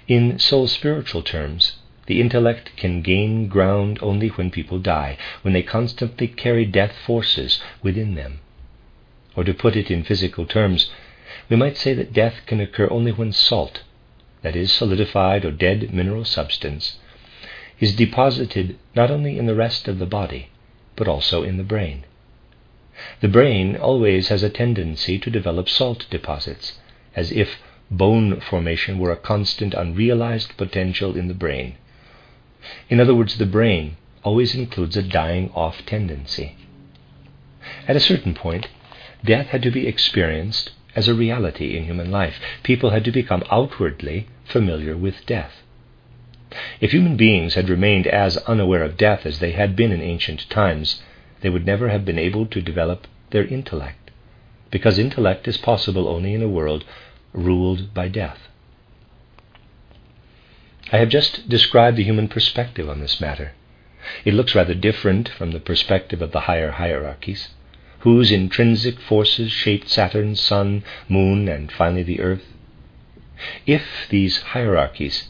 In 0.06 0.38
soul 0.38 0.66
spiritual 0.66 1.22
terms, 1.22 1.76
the 2.06 2.20
intellect 2.20 2.76
can 2.76 3.02
gain 3.02 3.48
ground 3.48 3.98
only 4.00 4.28
when 4.28 4.50
people 4.50 4.78
die, 4.78 5.18
when 5.42 5.54
they 5.54 5.62
constantly 5.62 6.26
carry 6.26 6.64
death 6.64 6.96
forces 7.04 7.60
within 7.82 8.14
them. 8.14 8.40
Or 9.36 9.44
to 9.44 9.54
put 9.54 9.76
it 9.76 9.90
in 9.90 10.02
physical 10.02 10.46
terms, 10.46 10.90
we 11.48 11.56
might 11.56 11.76
say 11.76 11.94
that 11.94 12.12
death 12.12 12.40
can 12.46 12.60
occur 12.60 12.88
only 12.90 13.12
when 13.12 13.32
salt 13.32 13.82
that 14.42 14.56
is, 14.56 14.72
solidified 14.72 15.44
or 15.44 15.50
dead 15.50 15.92
mineral 15.92 16.24
substance, 16.24 16.96
is 17.80 17.94
deposited 17.94 18.78
not 18.94 19.10
only 19.10 19.38
in 19.38 19.46
the 19.46 19.54
rest 19.54 19.88
of 19.88 19.98
the 19.98 20.06
body, 20.06 20.48
but 20.96 21.08
also 21.08 21.42
in 21.42 21.56
the 21.56 21.62
brain. 21.62 22.04
The 23.20 23.28
brain 23.28 23.76
always 23.76 24.26
has 24.28 24.42
a 24.42 24.50
tendency 24.50 25.20
to 25.20 25.30
develop 25.30 25.68
salt 25.68 26.06
deposits, 26.10 26.80
as 27.14 27.30
if 27.30 27.60
bone 27.92 28.40
formation 28.40 28.98
were 28.98 29.12
a 29.12 29.16
constant 29.16 29.72
unrealized 29.72 30.56
potential 30.56 31.16
in 31.16 31.28
the 31.28 31.34
brain. 31.34 31.76
In 32.88 32.98
other 32.98 33.14
words, 33.14 33.38
the 33.38 33.46
brain 33.46 33.96
always 34.24 34.54
includes 34.54 34.96
a 34.96 35.02
dying 35.02 35.52
off 35.54 35.86
tendency. 35.86 36.56
At 37.86 37.94
a 37.94 38.00
certain 38.00 38.34
point, 38.34 38.66
death 39.24 39.46
had 39.48 39.62
to 39.62 39.70
be 39.70 39.86
experienced 39.86 40.72
as 40.96 41.06
a 41.06 41.14
reality 41.14 41.76
in 41.76 41.84
human 41.84 42.10
life. 42.10 42.40
People 42.64 42.90
had 42.90 43.04
to 43.04 43.12
become 43.12 43.44
outwardly 43.50 44.26
familiar 44.44 44.96
with 44.96 45.24
death. 45.24 45.62
If 46.80 46.92
human 46.92 47.16
beings 47.16 47.54
had 47.54 47.68
remained 47.68 48.06
as 48.08 48.38
unaware 48.38 48.82
of 48.82 48.96
death 48.96 49.24
as 49.24 49.38
they 49.38 49.52
had 49.52 49.76
been 49.76 49.92
in 49.92 50.00
ancient 50.00 50.50
times, 50.50 51.00
they 51.40 51.50
would 51.50 51.66
never 51.66 51.88
have 51.88 52.04
been 52.04 52.18
able 52.18 52.46
to 52.46 52.60
develop 52.60 53.06
their 53.30 53.44
intellect, 53.44 54.10
because 54.70 54.98
intellect 54.98 55.46
is 55.46 55.56
possible 55.56 56.08
only 56.08 56.34
in 56.34 56.42
a 56.42 56.48
world 56.48 56.84
ruled 57.32 57.94
by 57.94 58.08
death. 58.08 58.48
I 60.92 60.98
have 60.98 61.08
just 61.08 61.48
described 61.48 61.96
the 61.96 62.04
human 62.04 62.28
perspective 62.28 62.88
on 62.88 63.00
this 63.00 63.20
matter. 63.20 63.52
It 64.24 64.34
looks 64.34 64.54
rather 64.54 64.74
different 64.74 65.28
from 65.28 65.50
the 65.50 65.60
perspective 65.60 66.22
of 66.22 66.32
the 66.32 66.40
higher 66.40 66.72
hierarchies 66.72 67.48
whose 68.00 68.30
intrinsic 68.30 69.00
forces 69.00 69.50
shaped 69.50 69.88
Saturn, 69.88 70.36
Sun, 70.36 70.84
Moon, 71.08 71.48
and 71.48 71.70
finally 71.72 72.04
the 72.04 72.20
Earth? 72.20 72.44
If 73.66 73.82
these 74.08 74.40
hierarchies 74.40 75.28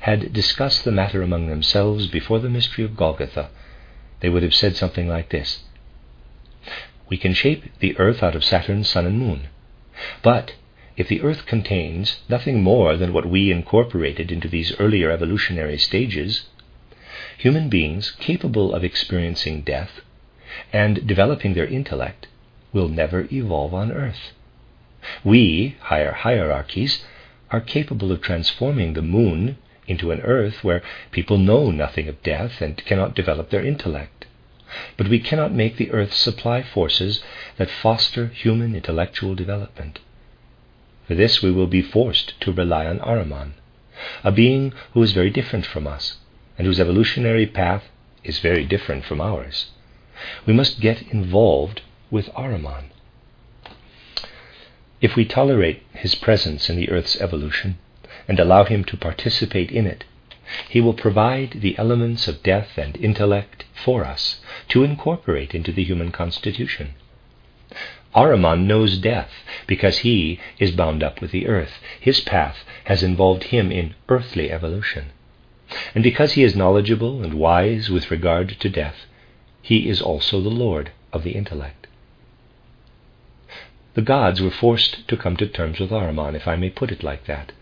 had 0.00 0.32
discussed 0.32 0.84
the 0.84 0.92
matter 0.92 1.22
among 1.22 1.48
themselves 1.48 2.06
before 2.06 2.38
the 2.38 2.48
mystery 2.48 2.84
of 2.84 2.96
Golgotha, 2.96 3.50
they 4.20 4.28
would 4.28 4.42
have 4.42 4.54
said 4.54 4.76
something 4.76 5.08
like 5.08 5.30
this 5.30 5.64
We 7.08 7.16
can 7.16 7.34
shape 7.34 7.64
the 7.80 7.96
Earth 7.98 8.22
out 8.22 8.34
of 8.34 8.44
Saturn, 8.44 8.84
Sun, 8.84 9.06
and 9.06 9.18
Moon. 9.18 9.48
But 10.22 10.54
if 10.96 11.08
the 11.08 11.20
Earth 11.20 11.46
contains 11.46 12.20
nothing 12.28 12.62
more 12.62 12.96
than 12.96 13.12
what 13.12 13.26
we 13.26 13.50
incorporated 13.50 14.32
into 14.32 14.48
these 14.48 14.78
earlier 14.80 15.10
evolutionary 15.10 15.78
stages, 15.78 16.46
human 17.36 17.68
beings 17.68 18.10
capable 18.12 18.74
of 18.74 18.82
experiencing 18.82 19.60
death 19.60 20.00
and 20.72 21.06
developing 21.06 21.54
their 21.54 21.66
intellect 21.66 22.26
will 22.72 22.88
never 22.88 23.28
evolve 23.30 23.74
on 23.74 23.92
earth. 23.92 24.32
We, 25.22 25.76
higher 25.80 26.12
hierarchies, 26.12 27.04
are 27.50 27.60
capable 27.60 28.10
of 28.10 28.20
transforming 28.20 28.94
the 28.94 29.02
moon 29.02 29.58
into 29.86 30.10
an 30.10 30.20
earth 30.22 30.64
where 30.64 30.82
people 31.10 31.38
know 31.38 31.70
nothing 31.70 32.08
of 32.08 32.22
death 32.22 32.60
and 32.60 32.84
cannot 32.84 33.14
develop 33.14 33.50
their 33.50 33.64
intellect. 33.64 34.26
But 34.96 35.08
we 35.08 35.20
cannot 35.20 35.52
make 35.52 35.76
the 35.76 35.90
earth 35.92 36.12
supply 36.12 36.62
forces 36.62 37.22
that 37.56 37.70
foster 37.70 38.26
human 38.26 38.74
intellectual 38.74 39.34
development. 39.34 40.00
For 41.06 41.14
this 41.14 41.40
we 41.40 41.52
will 41.52 41.68
be 41.68 41.82
forced 41.82 42.40
to 42.40 42.52
rely 42.52 42.86
on 42.86 42.98
Ahriman, 42.98 43.52
a 44.24 44.32
being 44.32 44.72
who 44.92 45.02
is 45.02 45.12
very 45.12 45.30
different 45.30 45.64
from 45.66 45.86
us, 45.86 46.16
and 46.58 46.66
whose 46.66 46.80
evolutionary 46.80 47.46
path 47.46 47.84
is 48.24 48.40
very 48.40 48.64
different 48.64 49.04
from 49.04 49.20
ours. 49.20 49.70
We 50.46 50.52
must 50.52 50.80
get 50.80 51.02
involved 51.12 51.82
with 52.10 52.28
Ahriman. 52.34 52.90
If 55.00 55.14
we 55.14 55.24
tolerate 55.24 55.82
his 55.92 56.14
presence 56.14 56.68
in 56.68 56.76
the 56.76 56.90
earth's 56.90 57.16
evolution 57.20 57.78
and 58.28 58.38
allow 58.40 58.64
him 58.64 58.84
to 58.84 58.96
participate 58.96 59.70
in 59.70 59.86
it, 59.86 60.04
he 60.68 60.80
will 60.80 60.94
provide 60.94 61.60
the 61.60 61.76
elements 61.78 62.28
of 62.28 62.42
death 62.42 62.78
and 62.78 62.96
intellect 62.96 63.64
for 63.84 64.04
us 64.04 64.40
to 64.68 64.84
incorporate 64.84 65.54
into 65.54 65.72
the 65.72 65.84
human 65.84 66.12
constitution. 66.12 66.94
Ahriman 68.14 68.66
knows 68.66 68.98
death 68.98 69.32
because 69.66 69.98
he 69.98 70.40
is 70.58 70.70
bound 70.70 71.02
up 71.02 71.20
with 71.20 71.32
the 71.32 71.46
earth. 71.46 71.80
His 72.00 72.20
path 72.20 72.64
has 72.84 73.02
involved 73.02 73.44
him 73.44 73.70
in 73.70 73.94
earthly 74.08 74.50
evolution. 74.50 75.06
And 75.94 76.02
because 76.02 76.32
he 76.32 76.44
is 76.44 76.56
knowledgeable 76.56 77.22
and 77.22 77.34
wise 77.34 77.90
with 77.90 78.10
regard 78.10 78.48
to 78.60 78.68
death, 78.68 79.06
he 79.60 79.88
is 79.88 80.00
also 80.00 80.40
the 80.40 80.48
Lord 80.48 80.92
of 81.12 81.24
the 81.24 81.32
intellect. 81.32 81.88
The 83.94 84.02
gods 84.02 84.40
were 84.40 84.50
forced 84.50 85.08
to 85.08 85.16
come 85.16 85.36
to 85.38 85.46
terms 85.46 85.80
with 85.80 85.90
Ahriman, 85.90 86.36
if 86.36 86.46
I 86.46 86.56
may 86.56 86.70
put 86.70 86.92
it 86.92 87.02
like 87.02 87.26
that. 87.26 87.52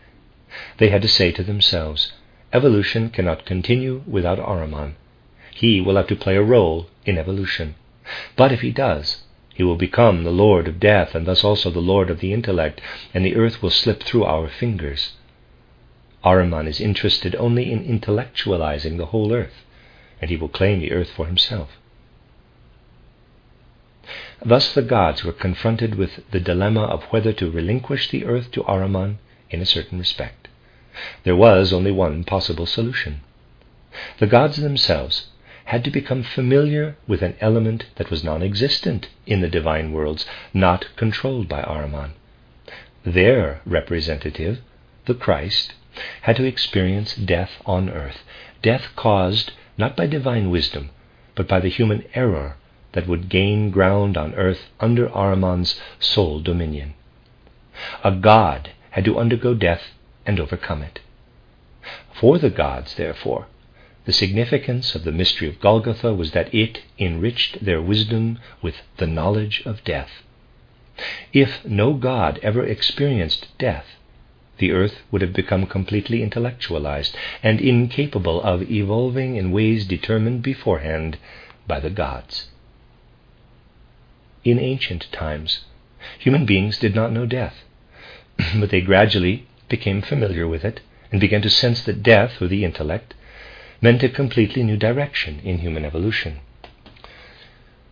They 0.79 0.89
had 0.89 1.03
to 1.03 1.09
say 1.09 1.31
to 1.33 1.43
themselves, 1.43 2.13
evolution 2.53 3.11
cannot 3.11 3.45
continue 3.45 4.03
without 4.07 4.39
Ahriman. 4.39 4.95
He 5.55 5.81
will 5.81 5.97
have 5.97 6.09
to 6.09 6.17
play 6.17 6.37
a 6.37 6.43
role 6.43 6.89
in 7.05 7.17
evolution. 7.17 7.77
But 8.37 8.53
if 8.53 8.61
he 8.61 8.71
does, 8.71 9.23
he 9.55 9.63
will 9.63 9.77
become 9.77 10.25
the 10.25 10.31
Lord 10.31 10.67
of 10.67 10.81
death 10.81 11.15
and 11.15 11.27
thus 11.27 11.45
also 11.45 11.71
the 11.71 11.81
Lord 11.81 12.11
of 12.11 12.21
the 12.21 12.33
intellect, 12.33 12.81
and 13.15 13.25
the 13.25 13.37
earth 13.37 13.63
will 13.63 13.71
slip 13.71 14.03
through 14.03 14.25
our 14.25 14.49
fingers. 14.49 15.13
Ahriman 16.25 16.67
is 16.67 16.81
interested 16.81 17.37
only 17.37 17.71
in 17.71 17.85
intellectualizing 17.85 18.97
the 18.97 19.07
whole 19.07 19.33
earth, 19.33 19.65
and 20.21 20.31
he 20.31 20.37
will 20.37 20.49
claim 20.49 20.81
the 20.81 20.93
earth 20.93 21.11
for 21.11 21.27
himself. 21.27 21.79
Thus 24.45 24.75
the 24.75 24.83
gods 24.83 25.23
were 25.23 25.33
confronted 25.33 25.95
with 25.95 26.29
the 26.31 26.41
dilemma 26.41 26.83
of 26.83 27.05
whether 27.05 27.33
to 27.35 27.51
relinquish 27.51 28.11
the 28.11 28.25
earth 28.25 28.51
to 28.53 28.63
Ahriman 28.65 29.19
in 29.51 29.61
a 29.61 29.67
certain 29.67 29.99
respect. 29.99 30.44
There 31.25 31.35
was 31.35 31.73
only 31.73 31.91
one 31.91 32.23
possible 32.23 32.67
solution. 32.67 33.19
The 34.19 34.29
gods 34.29 34.59
themselves 34.59 35.27
had 35.65 35.83
to 35.83 35.91
become 35.91 36.23
familiar 36.23 36.95
with 37.09 37.21
an 37.21 37.35
element 37.41 37.87
that 37.97 38.13
was 38.13 38.23
non 38.23 38.45
existent 38.45 39.09
in 39.27 39.41
the 39.41 39.49
divine 39.49 39.91
worlds, 39.91 40.25
not 40.53 40.87
controlled 40.95 41.49
by 41.49 41.63
Ahriman. 41.63 42.13
Their 43.05 43.61
representative, 43.67 44.61
the 45.07 45.15
Christ, 45.15 45.75
had 46.23 46.37
to 46.37 46.45
experience 46.45 47.17
death 47.17 47.61
on 47.67 47.91
earth, 47.91 48.23
death 48.63 48.87
caused 48.95 49.51
not 49.77 49.97
by 49.97 50.07
divine 50.07 50.49
wisdom, 50.49 50.91
but 51.35 51.49
by 51.49 51.59
the 51.59 51.71
human 51.71 52.05
error 52.15 52.55
that 52.93 53.09
would 53.09 53.29
gain 53.29 53.71
ground 53.71 54.17
on 54.17 54.33
earth 54.37 54.71
under 54.79 55.09
Ahriman's 55.09 55.81
sole 55.99 56.39
dominion. 56.39 56.95
A 58.05 58.13
god 58.13 58.71
had 58.91 59.05
to 59.07 59.19
undergo 59.19 59.55
death 59.55 59.83
and 60.27 60.41
overcome 60.41 60.83
it. 60.83 61.01
For 62.13 62.39
the 62.39 62.51
gods, 62.51 62.95
therefore, 62.95 63.47
the 64.05 64.13
significance 64.13 64.95
of 64.95 65.05
the 65.05 65.13
mystery 65.13 65.49
of 65.49 65.61
Golgotha 65.61 66.15
was 66.15 66.33
that 66.33 66.55
it 66.55 66.83
enriched 66.99 67.65
their 67.65 67.81
wisdom 67.81 68.39
with 68.63 68.77
the 68.99 69.07
knowledge 69.07 69.63
of 69.65 69.85
death. 69.85 70.23
If 71.33 71.65
no 71.65 71.95
God 71.95 72.39
ever 72.43 72.65
experienced 72.65 73.49
death, 73.59 73.87
the 74.59 74.73
earth 74.73 75.03
would 75.11 75.23
have 75.23 75.33
become 75.33 75.67
completely 75.67 76.23
intellectualized 76.23 77.17
and 77.43 77.61
incapable 77.61 78.41
of 78.43 78.71
evolving 78.71 79.37
in 79.37 79.51
ways 79.51 79.85
determined 79.87 80.43
beforehand 80.43 81.19
by 81.67 81.81
the 81.81 81.91
gods. 81.91 82.49
In 84.45 84.59
ancient 84.59 85.11
times, 85.11 85.65
human 86.19 86.45
beings 86.47 86.79
did 86.79 86.95
not 86.95 87.11
know 87.11 87.27
death, 87.27 87.65
but 88.61 88.71
they 88.71 88.81
gradually 88.81 89.47
became 89.77 90.01
familiar 90.03 90.47
with 90.47 90.65
it 90.65 90.81
and 91.11 91.21
began 91.21 91.43
to 91.43 91.51
sense 91.51 91.83
that 91.85 92.03
death, 92.03 92.41
or 92.41 92.49
the 92.49 92.65
intellect, 92.65 93.15
meant 93.81 94.03
a 94.03 94.09
completely 94.21 94.63
new 94.63 94.77
direction 94.77 95.41
in 95.43 95.59
human 95.59 95.85
evolution. 95.85 96.41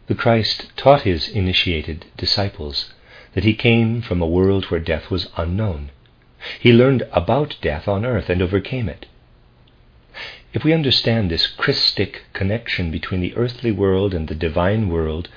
The 0.07 0.15
Christ 0.15 0.59
taught 0.77 1.03
his 1.03 1.29
initiated 1.29 2.07
disciples 2.17 2.93
that 3.35 3.45
he 3.45 3.55
came 3.55 4.03
from 4.03 4.21
a 4.21 4.33
world 4.39 4.65
where 4.67 4.91
death 4.93 5.11
was 5.11 5.29
unknown. 5.37 5.91
He 6.61 6.73
learned 6.73 7.03
about 7.12 7.57
death 7.61 7.89
on 7.89 8.05
earth 8.05 8.29
and 8.29 8.43
overcame 8.43 8.89
it. 8.89 9.07
If 10.53 10.65
we 10.65 10.73
understand 10.73 11.31
this 11.31 11.47
Christic 11.47 12.23
connection 12.33 12.91
between 12.91 13.21
the 13.21 13.35
earthly 13.37 13.73
world 13.73 14.12
and 14.15 14.29
the 14.29 14.35
divine 14.47 14.89
world, 14.89 15.29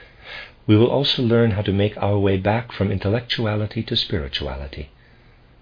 we 0.67 0.75
will 0.75 0.91
also 0.97 1.21
learn 1.23 1.51
how 1.51 1.61
to 1.61 1.71
make 1.71 1.95
our 1.97 2.19
way 2.19 2.37
back 2.37 2.71
from 2.71 2.91
intellectuality 2.91 3.81
to 3.83 3.95
spirituality. 3.95 4.89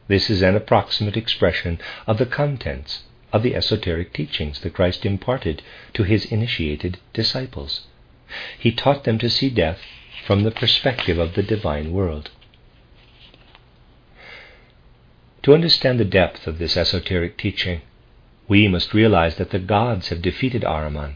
This 0.07 0.29
is 0.29 0.41
an 0.41 0.55
approximate 0.55 1.15
expression 1.15 1.79
of 2.07 2.17
the 2.17 2.25
contents 2.25 3.03
of 3.31 3.41
the 3.41 3.55
esoteric 3.55 4.13
teachings 4.13 4.59
that 4.59 4.73
Christ 4.73 5.05
imparted 5.05 5.61
to 5.93 6.03
his 6.03 6.25
initiated 6.25 6.97
disciples. 7.13 7.87
He 8.59 8.71
taught 8.71 9.05
them 9.05 9.17
to 9.19 9.29
see 9.29 9.49
death 9.49 9.79
from 10.25 10.43
the 10.43 10.51
perspective 10.51 11.17
of 11.17 11.35
the 11.35 11.43
divine 11.43 11.91
world. 11.91 12.31
To 15.43 15.53
understand 15.53 15.99
the 15.99 16.05
depth 16.05 16.47
of 16.47 16.57
this 16.57 16.77
esoteric 16.77 17.37
teaching, 17.37 17.81
we 18.47 18.67
must 18.67 18.93
realize 18.93 19.35
that 19.35 19.49
the 19.51 19.59
gods 19.59 20.09
have 20.09 20.21
defeated 20.21 20.63
Ahriman 20.63 21.15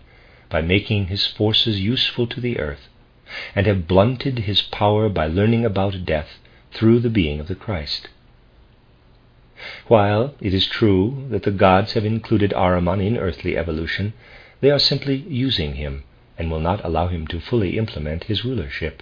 by 0.50 0.62
making 0.62 1.08
his 1.08 1.26
forces 1.26 1.80
useful 1.80 2.28
to 2.28 2.42
the 2.42 2.58
earth, 2.60 2.88
and 3.54 3.68
have 3.68 3.88
blunted 3.88 4.40
his 4.40 4.62
power 4.62 5.10
by 5.10 5.28
learning 5.28 5.66
about 5.66 6.06
death 6.06 6.40
through 6.72 7.00
the 7.00 7.10
being 7.10 7.40
of 7.40 7.48
the 7.48 7.56
Christ. 7.56 8.08
While 9.88 10.36
it 10.40 10.54
is 10.54 10.68
true 10.68 11.26
that 11.32 11.42
the 11.42 11.50
gods 11.50 11.94
have 11.94 12.06
included 12.06 12.54
Ahriman 12.54 13.02
in 13.02 13.18
earthly 13.18 13.58
evolution, 13.58 14.14
they 14.62 14.70
are 14.70 14.78
simply 14.78 15.16
using 15.16 15.74
him 15.74 16.04
and 16.38 16.52
will 16.52 16.60
not 16.60 16.86
allow 16.86 17.08
him 17.08 17.26
to 17.28 17.40
fully 17.40 17.76
implement 17.76 18.26
his 18.26 18.46
rulership. 18.46 19.02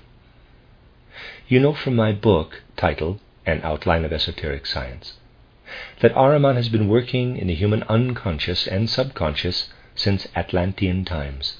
You 1.49 1.59
know 1.59 1.73
from 1.73 1.97
my 1.97 2.13
book 2.13 2.61
titled 2.77 3.19
An 3.45 3.59
Outline 3.63 4.05
of 4.05 4.13
Esoteric 4.13 4.65
Science 4.65 5.17
that 5.99 6.13
Ahriman 6.15 6.55
has 6.55 6.69
been 6.69 6.87
working 6.87 7.35
in 7.35 7.47
the 7.47 7.53
human 7.55 7.83
unconscious 7.89 8.65
and 8.65 8.89
subconscious 8.89 9.73
since 9.93 10.27
Atlantean 10.37 11.03
times. 11.03 11.57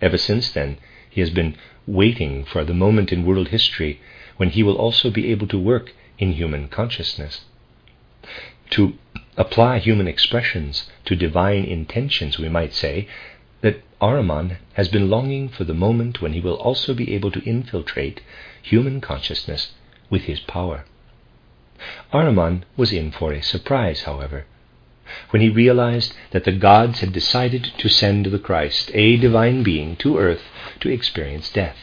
Ever 0.00 0.18
since 0.18 0.50
then, 0.50 0.78
he 1.08 1.20
has 1.20 1.30
been 1.30 1.56
waiting 1.86 2.44
for 2.44 2.64
the 2.64 2.74
moment 2.74 3.12
in 3.12 3.24
world 3.24 3.48
history 3.48 4.00
when 4.36 4.50
he 4.50 4.64
will 4.64 4.76
also 4.76 5.10
be 5.10 5.30
able 5.30 5.46
to 5.46 5.58
work 5.58 5.92
in 6.18 6.32
human 6.32 6.68
consciousness. 6.68 7.40
To 8.70 8.94
apply 9.36 9.78
human 9.78 10.08
expressions 10.08 10.88
to 11.04 11.16
divine 11.16 11.64
intentions, 11.64 12.38
we 12.38 12.48
might 12.48 12.72
say 12.72 13.08
that 13.60 13.82
Ahriman 14.00 14.58
has 14.74 14.88
been 14.88 15.10
longing 15.10 15.48
for 15.48 15.64
the 15.64 15.74
moment 15.74 16.20
when 16.20 16.32
he 16.32 16.40
will 16.40 16.54
also 16.54 16.94
be 16.94 17.14
able 17.14 17.30
to 17.32 17.42
infiltrate 17.44 18.20
human 18.62 19.00
consciousness 19.00 19.72
with 20.10 20.22
his 20.22 20.40
power. 20.40 20.84
Ahriman 22.12 22.64
was 22.76 22.92
in 22.92 23.10
for 23.10 23.32
a 23.32 23.42
surprise, 23.42 24.02
however, 24.02 24.46
when 25.30 25.42
he 25.42 25.48
realized 25.48 26.14
that 26.30 26.44
the 26.44 26.52
gods 26.52 27.00
had 27.00 27.12
decided 27.12 27.64
to 27.78 27.88
send 27.88 28.26
the 28.26 28.38
Christ, 28.38 28.90
a 28.94 29.16
divine 29.16 29.62
being, 29.62 29.96
to 29.96 30.18
earth 30.18 30.42
to 30.80 30.88
experience 30.88 31.50
death. 31.50 31.76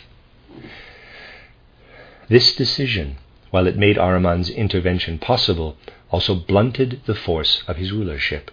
This 2.30 2.56
decision 2.56 3.18
while 3.52 3.68
it 3.68 3.78
made 3.78 3.98
Ahriman's 3.98 4.50
intervention 4.50 5.20
possible, 5.20 5.78
also 6.10 6.34
blunted 6.34 7.02
the 7.06 7.16
force 7.16 7.64
of 7.68 7.78
his 7.78 7.92
rulership. 7.92 8.50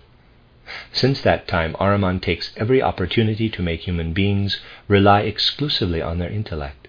Since 0.92 1.22
that 1.22 1.48
time, 1.48 1.74
Ahriman 1.80 2.20
takes 2.20 2.52
every 2.56 2.82
opportunity 2.82 3.48
to 3.48 3.62
make 3.62 3.80
human 3.86 4.12
beings 4.12 4.60
rely 4.86 5.22
exclusively 5.22 6.02
on 6.02 6.18
their 6.18 6.28
intellect. 6.28 6.88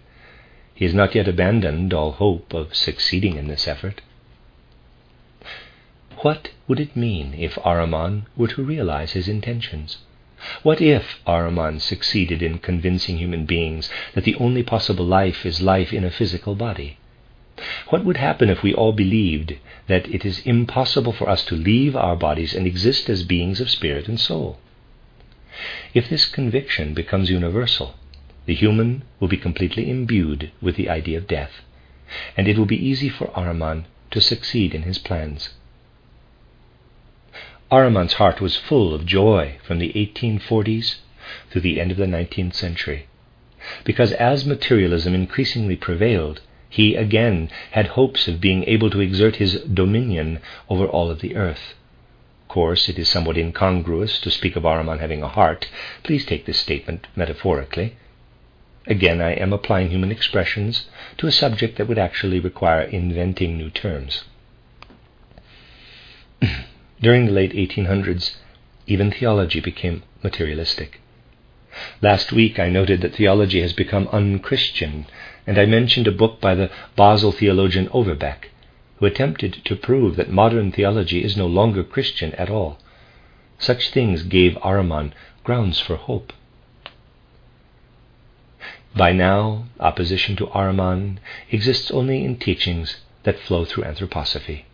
He 0.73 0.85
has 0.85 0.93
not 0.93 1.15
yet 1.15 1.27
abandoned 1.27 1.93
all 1.93 2.11
hope 2.11 2.53
of 2.53 2.75
succeeding 2.75 3.37
in 3.37 3.47
this 3.47 3.67
effort. 3.67 4.01
What 6.17 6.49
would 6.67 6.79
it 6.79 6.95
mean 6.95 7.33
if 7.37 7.55
Ahriman 7.63 8.25
were 8.35 8.49
to 8.49 8.63
realize 8.63 9.11
his 9.11 9.29
intentions? 9.29 9.97
What 10.63 10.81
if 10.81 11.19
Ahriman 11.25 11.79
succeeded 11.79 12.41
in 12.41 12.59
convincing 12.59 13.17
human 13.17 13.45
beings 13.45 13.89
that 14.13 14.23
the 14.23 14.35
only 14.35 14.63
possible 14.63 15.05
life 15.05 15.45
is 15.45 15.61
life 15.61 15.93
in 15.93 16.03
a 16.03 16.11
physical 16.11 16.55
body? 16.55 16.97
What 17.89 18.05
would 18.05 18.15
happen 18.17 18.49
if 18.49 18.63
we 18.63 18.73
all 18.73 18.93
believed 18.93 19.55
that 19.87 20.07
it 20.07 20.23
is 20.25 20.39
impossible 20.45 21.11
for 21.11 21.27
us 21.27 21.43
to 21.45 21.55
leave 21.55 21.95
our 21.95 22.15
bodies 22.15 22.53
and 22.53 22.65
exist 22.65 23.09
as 23.09 23.23
beings 23.23 23.59
of 23.59 23.69
spirit 23.69 24.07
and 24.07 24.17
soul? 24.17 24.59
If 25.93 26.07
this 26.07 26.25
conviction 26.25 26.93
becomes 26.93 27.29
universal, 27.29 27.95
the 28.45 28.55
human 28.55 29.03
will 29.19 29.27
be 29.27 29.35
completely 29.35 29.89
imbued 29.89 30.51
with 30.61 30.77
the 30.77 30.87
idea 30.87 31.17
of 31.17 31.27
death, 31.27 31.61
and 32.37 32.47
it 32.47 32.57
will 32.57 32.65
be 32.65 32.87
easy 32.87 33.09
for 33.09 33.29
Ahriman 33.35 33.85
to 34.11 34.21
succeed 34.21 34.73
in 34.73 34.83
his 34.83 34.97
plans. 34.97 35.49
Ahriman's 37.69 38.13
heart 38.13 38.39
was 38.39 38.55
full 38.55 38.93
of 38.93 39.05
joy 39.05 39.57
from 39.63 39.79
the 39.79 39.91
1840s 39.93 40.95
through 41.51 41.61
the 41.61 41.81
end 41.81 41.91
of 41.91 41.97
the 41.97 42.05
19th 42.05 42.53
century, 42.53 43.07
because 43.83 44.13
as 44.13 44.45
materialism 44.45 45.13
increasingly 45.13 45.75
prevailed, 45.75 46.41
he 46.69 46.95
again 46.95 47.49
had 47.71 47.87
hopes 47.87 48.27
of 48.27 48.39
being 48.39 48.63
able 48.65 48.89
to 48.91 49.01
exert 49.01 49.37
his 49.37 49.55
dominion 49.61 50.39
over 50.69 50.85
all 50.85 51.09
of 51.09 51.19
the 51.19 51.35
earth. 51.35 51.73
Of 52.43 52.47
course, 52.47 52.87
it 52.87 52.99
is 52.99 53.09
somewhat 53.09 53.37
incongruous 53.37 54.19
to 54.21 54.31
speak 54.31 54.55
of 54.55 54.63
Ahriman 54.63 54.99
having 54.99 55.23
a 55.23 55.27
heart. 55.27 55.67
Please 56.03 56.25
take 56.25 56.45
this 56.45 56.59
statement 56.59 57.07
metaphorically. 57.15 57.95
Again, 58.87 59.21
I 59.21 59.33
am 59.33 59.51
applying 59.53 59.89
human 59.89 60.11
expressions 60.11 60.85
to 61.17 61.27
a 61.27 61.31
subject 61.31 61.77
that 61.77 61.87
would 61.87 61.99
actually 61.99 62.39
require 62.39 62.81
inventing 62.81 63.57
new 63.57 63.69
terms. 63.69 64.23
During 67.01 67.25
the 67.25 67.31
late 67.31 67.53
1800s, 67.53 68.35
even 68.87 69.11
theology 69.11 69.59
became 69.59 70.03
materialistic. 70.23 71.01
Last 72.01 72.31
week 72.31 72.57
I 72.57 72.69
noted 72.69 73.01
that 73.01 73.15
theology 73.15 73.61
has 73.61 73.73
become 73.73 74.09
unchristian 74.11 75.05
and 75.49 75.57
I 75.57 75.65
mentioned 75.65 76.05
a 76.05 76.11
book 76.11 76.39
by 76.39 76.53
the 76.53 76.69
Basel 76.95 77.31
theologian 77.31 77.89
Overbeck, 77.91 78.51
who 78.97 79.07
attempted 79.07 79.65
to 79.65 79.75
prove 79.75 80.15
that 80.15 80.29
modern 80.29 80.71
theology 80.71 81.23
is 81.23 81.35
no 81.35 81.47
longer 81.47 81.83
Christian 81.83 82.35
at 82.35 82.51
all. 82.51 82.77
Such 83.57 83.89
things 83.89 84.21
gave 84.21 84.59
Ahriman 84.61 85.11
grounds 85.43 85.79
for 85.79 85.95
hope. 85.95 86.33
By 88.95 89.11
now, 89.11 89.65
opposition 89.79 90.35
to 90.35 90.45
Ahriman 90.53 91.17
exists 91.49 91.89
only 91.89 92.23
in 92.23 92.35
teachings 92.37 92.97
that 93.23 93.39
flow 93.39 93.65
through 93.65 93.85
anthroposophy. 93.85 94.65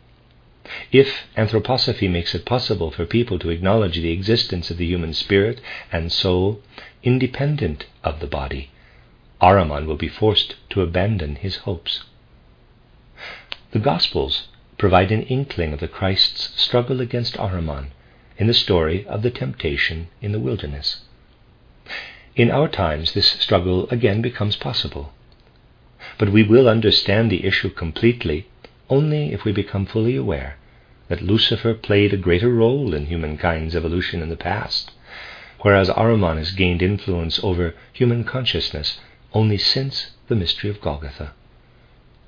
If 0.91 1.23
anthroposophy 1.37 2.11
makes 2.11 2.35
it 2.35 2.43
possible 2.43 2.91
for 2.91 3.05
people 3.05 3.39
to 3.39 3.49
acknowledge 3.49 3.95
the 3.95 4.11
existence 4.11 4.69
of 4.69 4.75
the 4.75 4.85
human 4.85 5.13
spirit 5.13 5.61
and 5.89 6.11
soul 6.11 6.61
independent 7.01 7.85
of 8.03 8.19
the 8.19 8.27
body, 8.27 8.71
Ahriman 9.41 9.85
will 9.85 9.97
be 9.97 10.07
forced 10.07 10.55
to 10.69 10.81
abandon 10.81 11.35
his 11.35 11.57
hopes. 11.57 12.03
The 13.71 13.79
Gospels 13.79 14.47
provide 14.77 15.11
an 15.11 15.23
inkling 15.23 15.73
of 15.73 15.81
the 15.81 15.87
Christ's 15.87 16.59
struggle 16.61 17.01
against 17.01 17.37
Ahriman 17.37 17.87
in 18.37 18.47
the 18.47 18.53
story 18.53 19.05
of 19.07 19.21
the 19.21 19.29
temptation 19.29 20.07
in 20.21 20.31
the 20.31 20.39
wilderness. 20.39 21.01
In 22.35 22.49
our 22.49 22.67
times, 22.67 23.13
this 23.13 23.29
struggle 23.31 23.89
again 23.89 24.21
becomes 24.21 24.55
possible. 24.55 25.13
But 26.17 26.29
we 26.29 26.43
will 26.43 26.69
understand 26.69 27.29
the 27.29 27.45
issue 27.45 27.69
completely 27.69 28.47
only 28.89 29.33
if 29.33 29.43
we 29.43 29.51
become 29.51 29.85
fully 29.85 30.15
aware 30.15 30.57
that 31.07 31.21
Lucifer 31.21 31.73
played 31.73 32.13
a 32.13 32.17
greater 32.17 32.49
role 32.49 32.93
in 32.93 33.07
humankind's 33.07 33.75
evolution 33.75 34.21
in 34.21 34.29
the 34.29 34.37
past, 34.37 34.91
whereas 35.61 35.89
Ahriman 35.89 36.37
has 36.37 36.51
gained 36.51 36.81
influence 36.81 37.39
over 37.43 37.75
human 37.93 38.23
consciousness 38.23 38.99
only 39.35 39.57
since 39.57 40.11
the 40.29 40.35
mystery 40.35 40.69
of 40.69 40.81
Golgotha. 40.81 41.33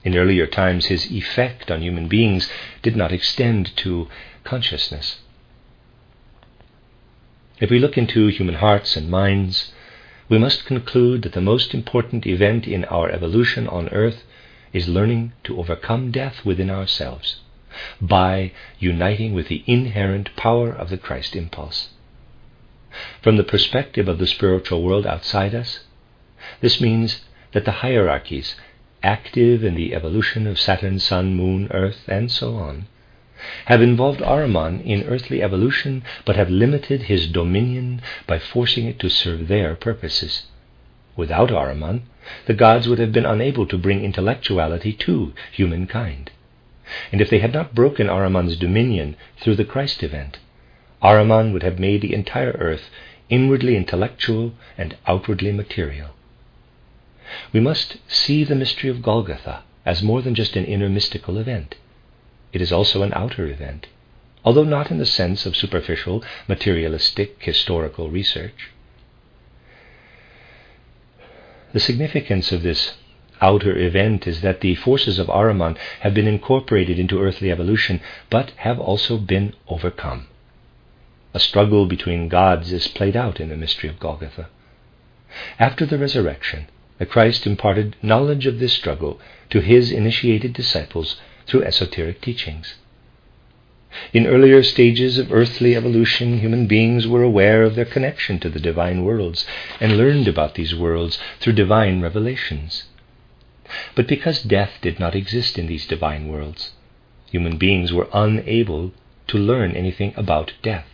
In 0.03 0.15
earlier 0.15 0.45
times, 0.45 0.85
his 0.85 1.11
effect 1.11 1.71
on 1.71 1.81
human 1.81 2.07
beings 2.07 2.49
did 2.83 2.95
not 2.95 3.11
extend 3.11 3.75
to 3.77 4.07
consciousness. 4.43 5.17
If 7.59 7.71
we 7.71 7.79
look 7.79 7.97
into 7.97 8.27
human 8.27 8.55
hearts 8.55 8.95
and 8.95 9.09
minds, 9.09 9.71
we 10.29 10.37
must 10.37 10.65
conclude 10.65 11.23
that 11.23 11.33
the 11.33 11.41
most 11.41 11.73
important 11.73 12.27
event 12.27 12.67
in 12.67 12.85
our 12.85 13.09
evolution 13.09 13.67
on 13.67 13.89
earth 13.89 14.23
is 14.73 14.87
learning 14.87 15.31
to 15.45 15.57
overcome 15.59 16.11
death 16.11 16.45
within 16.45 16.69
ourselves 16.69 17.37
by 18.01 18.51
uniting 18.79 19.33
with 19.33 19.47
the 19.47 19.63
inherent 19.65 20.35
power 20.35 20.71
of 20.71 20.89
the 20.89 20.97
Christ 20.97 21.35
impulse. 21.35 21.89
From 23.21 23.37
the 23.37 23.43
perspective 23.43 24.07
of 24.07 24.17
the 24.17 24.27
spiritual 24.27 24.83
world 24.83 25.05
outside 25.05 25.55
us, 25.55 25.79
this 26.62 26.79
means 26.79 27.21
that 27.53 27.65
the 27.65 27.83
hierarchies 27.83 28.55
active 29.03 29.63
in 29.63 29.75
the 29.75 29.93
evolution 29.93 30.47
of 30.47 30.60
Saturn, 30.60 30.99
Sun, 30.99 31.36
Moon, 31.36 31.67
Earth, 31.71 32.07
and 32.07 32.31
so 32.31 32.55
on, 32.55 32.88
have 33.65 33.81
involved 33.81 34.21
Ahriman 34.21 34.81
in 34.83 35.03
earthly 35.03 35.43
evolution, 35.43 36.03
but 36.25 36.36
have 36.36 36.49
limited 36.49 37.03
his 37.03 37.27
dominion 37.27 38.01
by 38.25 38.39
forcing 38.39 38.88
it 38.88 38.99
to 38.99 39.10
serve 39.10 39.47
their 39.47 39.75
purposes. 39.75 40.43
Without 41.15 41.51
Ahriman, 41.51 42.01
the 42.45 42.53
gods 42.53 42.88
would 42.88 42.99
have 42.99 43.12
been 43.12 43.25
unable 43.25 43.65
to 43.67 43.77
bring 43.77 44.03
intellectuality 44.03 44.93
to 44.93 45.33
humankind. 45.51 46.31
And 47.12 47.21
if 47.21 47.29
they 47.29 47.39
had 47.39 47.53
not 47.53 47.75
broken 47.75 48.07
Ahriman's 48.07 48.57
dominion 48.57 49.15
through 49.39 49.55
the 49.55 49.65
Christ 49.65 50.03
event, 50.03 50.39
Ahriman 51.01 51.53
would 51.53 51.63
have 51.63 51.79
made 51.79 52.01
the 52.01 52.13
entire 52.13 52.55
earth 52.60 52.89
inwardly 53.29 53.75
intellectual 53.75 54.53
and 54.77 54.97
outwardly 55.05 55.51
material. 55.51 56.10
We 57.53 57.59
must 57.59 57.97
see 58.07 58.43
the 58.43 58.55
mystery 58.55 58.89
of 58.89 59.01
Golgotha 59.01 59.63
as 59.85 60.03
more 60.03 60.21
than 60.21 60.35
just 60.35 60.55
an 60.55 60.65
inner 60.65 60.89
mystical 60.89 61.37
event. 61.37 61.75
It 62.53 62.61
is 62.61 62.71
also 62.71 63.03
an 63.03 63.13
outer 63.13 63.47
event, 63.47 63.87
although 64.43 64.63
not 64.63 64.91
in 64.91 64.97
the 64.97 65.05
sense 65.05 65.45
of 65.45 65.55
superficial, 65.55 66.23
materialistic, 66.47 67.43
historical 67.43 68.09
research. 68.09 68.71
The 71.73 71.79
significance 71.79 72.51
of 72.51 72.63
this 72.63 72.93
outer 73.41 73.77
event 73.77 74.25
is 74.25 74.41
that 74.41 74.61
the 74.61 74.75
forces 74.75 75.19
of 75.19 75.27
Ahriman 75.29 75.77
have 75.99 76.13
been 76.13 76.27
incorporated 76.27 76.97
into 76.97 77.21
earthly 77.21 77.51
evolution, 77.51 77.99
but 78.29 78.51
have 78.57 78.79
also 78.79 79.17
been 79.17 79.53
overcome. 79.67 80.27
A 81.33 81.39
struggle 81.39 81.85
between 81.85 82.29
gods 82.29 82.71
is 82.71 82.87
played 82.87 83.15
out 83.15 83.39
in 83.39 83.49
the 83.49 83.57
mystery 83.57 83.89
of 83.89 83.99
Golgotha. 83.99 84.47
After 85.59 85.85
the 85.85 85.97
resurrection, 85.97 86.67
the 86.99 87.05
Christ 87.05 87.45
imparted 87.45 87.95
knowledge 88.01 88.45
of 88.45 88.60
this 88.60 88.73
struggle 88.73 89.19
to 89.49 89.60
his 89.60 89.91
initiated 89.91 90.53
disciples 90.53 91.19
through 91.45 91.63
esoteric 91.63 92.21
teachings. 92.21 92.75
In 94.13 94.27
earlier 94.27 94.63
stages 94.63 95.17
of 95.17 95.31
earthly 95.31 95.75
evolution, 95.75 96.39
human 96.39 96.67
beings 96.67 97.07
were 97.07 97.23
aware 97.23 97.63
of 97.63 97.75
their 97.75 97.86
connection 97.86 98.39
to 98.39 98.49
the 98.49 98.60
divine 98.60 99.03
worlds 99.03 99.45
and 99.79 99.97
learned 99.97 100.27
about 100.27 100.55
these 100.55 100.75
worlds 100.75 101.17
through 101.39 101.53
divine 101.53 102.01
revelations. 102.01 102.83
But 103.95 104.07
because 104.07 104.43
death 104.43 104.73
did 104.81 104.99
not 104.99 105.15
exist 105.15 105.57
in 105.57 105.67
these 105.67 105.88
divine 105.88 106.27
worlds, 106.27 106.73
human 107.29 107.57
beings 107.57 107.91
were 107.93 108.10
unable 108.13 108.91
to 109.27 109.38
learn 109.38 109.75
anything 109.75 110.13
about 110.15 110.53
death. 110.62 110.88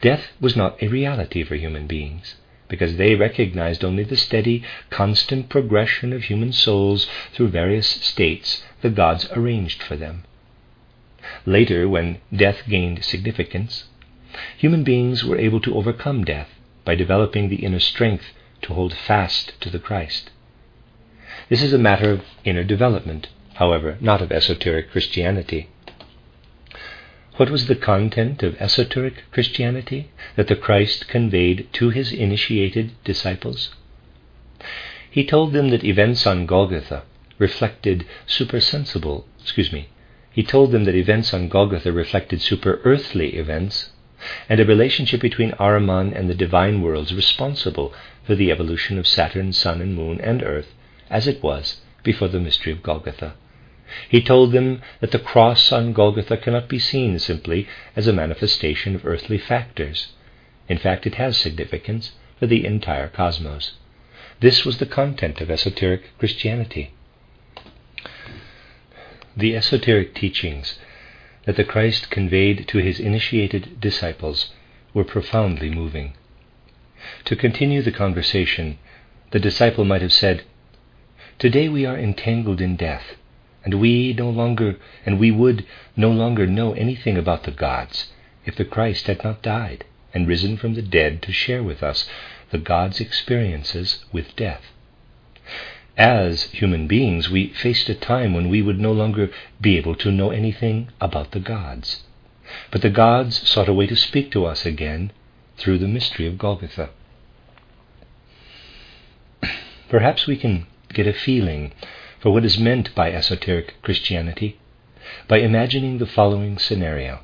Death 0.00 0.32
was 0.40 0.56
not 0.56 0.82
a 0.82 0.88
reality 0.88 1.42
for 1.44 1.56
human 1.56 1.86
beings, 1.86 2.36
because 2.68 2.96
they 2.96 3.14
recognized 3.14 3.84
only 3.84 4.04
the 4.04 4.16
steady, 4.16 4.62
constant 4.90 5.48
progression 5.48 6.12
of 6.12 6.24
human 6.24 6.52
souls 6.52 7.08
through 7.32 7.48
various 7.48 7.88
states 7.88 8.62
the 8.82 8.90
gods 8.90 9.28
arranged 9.32 9.82
for 9.82 9.96
them. 9.96 10.24
Later, 11.44 11.88
when 11.88 12.18
death 12.34 12.62
gained 12.68 13.04
significance, 13.04 13.84
human 14.56 14.84
beings 14.84 15.24
were 15.24 15.38
able 15.38 15.60
to 15.60 15.74
overcome 15.76 16.24
death 16.24 16.50
by 16.84 16.94
developing 16.94 17.48
the 17.48 17.64
inner 17.64 17.80
strength 17.80 18.32
to 18.62 18.74
hold 18.74 18.94
fast 18.94 19.60
to 19.60 19.70
the 19.70 19.78
Christ. 19.78 20.30
This 21.48 21.62
is 21.62 21.72
a 21.72 21.78
matter 21.78 22.10
of 22.10 22.22
inner 22.44 22.64
development, 22.64 23.28
however, 23.54 23.98
not 24.00 24.22
of 24.22 24.32
esoteric 24.32 24.90
Christianity. 24.90 25.68
What 27.36 27.50
was 27.50 27.66
the 27.66 27.74
content 27.76 28.42
of 28.42 28.56
esoteric 28.60 29.24
Christianity 29.30 30.08
that 30.36 30.48
the 30.48 30.56
Christ 30.56 31.06
conveyed 31.06 31.68
to 31.74 31.90
his 31.90 32.10
initiated 32.10 32.92
disciples? 33.04 33.74
He 35.10 35.24
told 35.24 35.52
them 35.52 35.68
that 35.68 35.84
events 35.84 36.26
on 36.26 36.46
Golgotha 36.46 37.02
reflected 37.38 38.06
supersensible, 38.26 39.26
excuse 39.42 39.70
me, 39.70 39.88
he 40.32 40.42
told 40.42 40.72
them 40.72 40.84
that 40.84 40.94
events 40.94 41.34
on 41.34 41.48
Golgotha 41.48 41.92
reflected 41.92 42.40
super 42.40 42.80
earthly 42.84 43.36
events 43.36 43.90
and 44.48 44.58
a 44.58 44.64
relationship 44.64 45.20
between 45.20 45.52
Ahriman 45.60 46.14
and 46.14 46.30
the 46.30 46.34
divine 46.34 46.80
worlds 46.80 47.14
responsible 47.14 47.92
for 48.24 48.34
the 48.34 48.50
evolution 48.50 48.98
of 48.98 49.06
Saturn, 49.06 49.52
Sun, 49.52 49.82
and 49.82 49.94
Moon, 49.94 50.20
and 50.22 50.42
Earth 50.42 50.72
as 51.10 51.26
it 51.26 51.42
was 51.42 51.82
before 52.02 52.28
the 52.28 52.40
mystery 52.40 52.72
of 52.72 52.82
Golgotha. 52.82 53.34
He 54.08 54.20
told 54.20 54.52
them 54.52 54.82
that 55.00 55.12
the 55.12 55.18
cross 55.18 55.70
on 55.70 55.92
Golgotha 55.92 56.36
cannot 56.36 56.68
be 56.68 56.78
seen 56.78 57.18
simply 57.18 57.68
as 57.94 58.08
a 58.08 58.12
manifestation 58.12 58.94
of 58.94 59.06
earthly 59.06 59.38
factors. 59.38 60.08
In 60.68 60.78
fact, 60.78 61.06
it 61.06 61.14
has 61.14 61.36
significance 61.36 62.12
for 62.38 62.46
the 62.46 62.64
entire 62.66 63.08
cosmos. 63.08 63.72
This 64.40 64.64
was 64.64 64.78
the 64.78 64.86
content 64.86 65.40
of 65.40 65.50
esoteric 65.50 66.18
Christianity. 66.18 66.90
The 69.36 69.56
esoteric 69.56 70.14
teachings 70.14 70.78
that 71.44 71.56
the 71.56 71.64
Christ 71.64 72.10
conveyed 72.10 72.66
to 72.68 72.78
his 72.78 72.98
initiated 72.98 73.80
disciples 73.80 74.52
were 74.92 75.04
profoundly 75.04 75.70
moving. 75.70 76.14
To 77.26 77.36
continue 77.36 77.82
the 77.82 77.92
conversation, 77.92 78.78
the 79.30 79.38
disciple 79.38 79.84
might 79.84 80.02
have 80.02 80.12
said, 80.12 80.42
Today 81.38 81.68
we 81.68 81.86
are 81.86 81.96
entangled 81.96 82.60
in 82.60 82.76
death, 82.76 83.14
and 83.66 83.80
we 83.80 84.12
no 84.12 84.30
longer 84.30 84.76
and 85.04 85.18
we 85.18 85.32
would 85.32 85.66
no 85.96 86.08
longer 86.08 86.46
know 86.46 86.72
anything 86.74 87.18
about 87.18 87.42
the 87.42 87.50
gods 87.50 88.06
if 88.44 88.54
the 88.54 88.64
Christ 88.64 89.08
had 89.08 89.24
not 89.24 89.42
died 89.42 89.84
and 90.14 90.28
risen 90.28 90.56
from 90.56 90.74
the 90.74 90.82
dead 90.82 91.20
to 91.22 91.32
share 91.32 91.64
with 91.64 91.82
us 91.82 92.08
the 92.52 92.58
gods' 92.58 93.00
experiences 93.00 94.04
with 94.12 94.36
death. 94.36 94.62
As 95.96 96.44
human 96.52 96.86
beings, 96.86 97.28
we 97.28 97.48
faced 97.48 97.88
a 97.88 97.94
time 97.96 98.34
when 98.34 98.48
we 98.48 98.62
would 98.62 98.78
no 98.78 98.92
longer 98.92 99.30
be 99.60 99.76
able 99.76 99.96
to 99.96 100.12
know 100.12 100.30
anything 100.30 100.90
about 101.00 101.32
the 101.32 101.40
gods. 101.40 102.04
But 102.70 102.82
the 102.82 102.90
gods 102.90 103.48
sought 103.48 103.68
a 103.68 103.74
way 103.74 103.88
to 103.88 103.96
speak 103.96 104.30
to 104.30 104.46
us 104.46 104.64
again 104.64 105.10
through 105.58 105.78
the 105.78 105.88
mystery 105.88 106.28
of 106.28 106.38
Golgotha. 106.38 106.90
Perhaps 109.88 110.28
we 110.28 110.36
can 110.36 110.68
get 110.92 111.08
a 111.08 111.12
feeling 111.12 111.72
for 112.26 112.32
what 112.32 112.44
is 112.44 112.58
meant 112.58 112.92
by 112.92 113.12
esoteric 113.12 113.80
Christianity 113.82 114.58
by 115.28 115.38
imagining 115.38 115.98
the 115.98 116.06
following 116.06 116.58
scenario. 116.58 117.20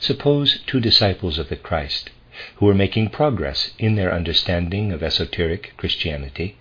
Suppose 0.00 0.60
two 0.66 0.80
disciples 0.80 1.36
of 1.36 1.50
the 1.50 1.56
Christ, 1.56 2.08
who 2.56 2.66
are 2.66 2.74
making 2.74 3.10
progress 3.10 3.72
in 3.78 3.94
their 3.94 4.10
understanding 4.10 4.90
of 4.90 5.02
esoteric 5.02 5.74
Christianity, 5.76 6.56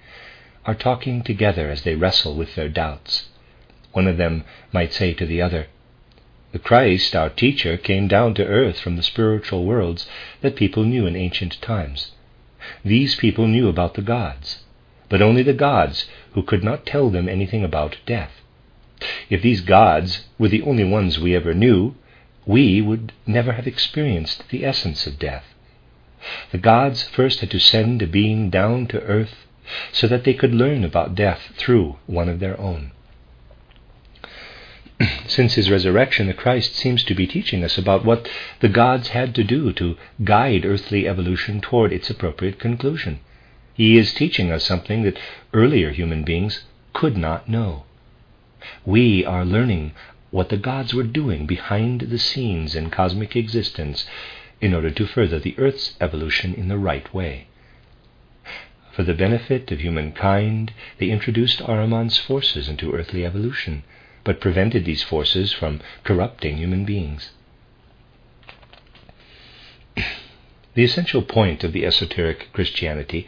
are 0.65 0.75
talking 0.75 1.23
together 1.23 1.69
as 1.69 1.83
they 1.83 1.95
wrestle 1.95 2.35
with 2.35 2.55
their 2.55 2.67
doubts. 2.67 3.29
One 3.93 4.09
of 4.09 4.17
them 4.17 4.43
might 4.73 4.91
say 4.91 5.13
to 5.13 5.25
the 5.25 5.41
other, 5.41 5.67
The 6.51 6.59
Christ, 6.59 7.15
our 7.15 7.29
teacher, 7.29 7.77
came 7.77 8.09
down 8.09 8.33
to 8.33 8.45
earth 8.45 8.81
from 8.81 8.97
the 8.97 9.01
spiritual 9.01 9.63
worlds 9.63 10.09
that 10.41 10.57
people 10.57 10.83
knew 10.83 11.05
in 11.05 11.15
ancient 11.15 11.61
times. 11.61 12.11
These 12.83 13.15
people 13.15 13.47
knew 13.47 13.69
about 13.69 13.93
the 13.93 14.01
gods 14.01 14.62
but 15.13 15.21
only 15.21 15.43
the 15.43 15.53
gods 15.53 16.07
who 16.31 16.41
could 16.41 16.63
not 16.63 16.87
tell 16.87 17.11
them 17.11 17.29
anything 17.29 17.63
about 17.63 17.97
death. 18.07 18.41
If 19.29 19.43
these 19.43 19.61
gods 19.61 20.25
were 20.39 20.47
the 20.47 20.63
only 20.63 20.83
ones 20.83 21.19
we 21.19 21.35
ever 21.35 21.53
knew, 21.53 21.93
we 22.47 22.81
would 22.81 23.13
never 23.27 23.51
have 23.51 23.67
experienced 23.67 24.49
the 24.49 24.65
essence 24.65 25.05
of 25.05 25.19
death. 25.19 25.45
The 26.51 26.57
gods 26.57 27.03
first 27.03 27.41
had 27.41 27.51
to 27.51 27.59
send 27.59 28.01
a 28.01 28.07
being 28.07 28.49
down 28.49 28.87
to 28.87 29.03
earth 29.03 29.45
so 29.91 30.07
that 30.07 30.23
they 30.23 30.33
could 30.33 30.55
learn 30.55 30.83
about 30.83 31.13
death 31.13 31.41
through 31.57 31.97
one 32.07 32.27
of 32.27 32.39
their 32.39 32.59
own. 32.59 32.89
Since 35.27 35.53
his 35.53 35.69
resurrection, 35.69 36.25
the 36.25 36.33
Christ 36.33 36.73
seems 36.73 37.03
to 37.03 37.13
be 37.13 37.27
teaching 37.27 37.63
us 37.63 37.77
about 37.77 38.03
what 38.03 38.27
the 38.61 38.67
gods 38.67 39.09
had 39.09 39.35
to 39.35 39.43
do 39.43 39.73
to 39.73 39.95
guide 40.23 40.65
earthly 40.65 41.07
evolution 41.07 41.61
toward 41.61 41.93
its 41.93 42.09
appropriate 42.09 42.57
conclusion. 42.57 43.19
He 43.75 43.97
is 43.97 44.13
teaching 44.13 44.51
us 44.51 44.63
something 44.63 45.01
that 45.03 45.19
earlier 45.53 45.89
human 45.91 46.23
beings 46.23 46.63
could 46.93 47.17
not 47.17 47.49
know. 47.49 47.85
We 48.85 49.25
are 49.25 49.43
learning 49.43 49.93
what 50.29 50.49
the 50.49 50.57
gods 50.57 50.93
were 50.93 51.03
doing 51.03 51.45
behind 51.47 52.01
the 52.01 52.19
scenes 52.19 52.75
in 52.75 52.91
cosmic 52.91 53.35
existence 53.35 54.05
in 54.61 54.73
order 54.73 54.91
to 54.91 55.07
further 55.07 55.39
the 55.39 55.55
Earth's 55.57 55.95
evolution 55.99 56.53
in 56.53 56.67
the 56.67 56.77
right 56.77 57.11
way. 57.13 57.47
For 58.91 59.03
the 59.03 59.15
benefit 59.15 59.71
of 59.71 59.79
humankind, 59.81 60.71
they 60.99 61.09
introduced 61.09 61.59
Ahriman's 61.59 62.19
forces 62.19 62.69
into 62.69 62.93
earthly 62.93 63.25
evolution, 63.25 63.83
but 64.23 64.39
prevented 64.39 64.85
these 64.85 65.01
forces 65.01 65.51
from 65.51 65.81
corrupting 66.03 66.57
human 66.57 66.85
beings. 66.85 67.31
the 70.75 70.83
essential 70.83 71.23
point 71.23 71.63
of 71.63 71.73
the 71.73 71.87
esoteric 71.87 72.53
Christianity 72.53 73.27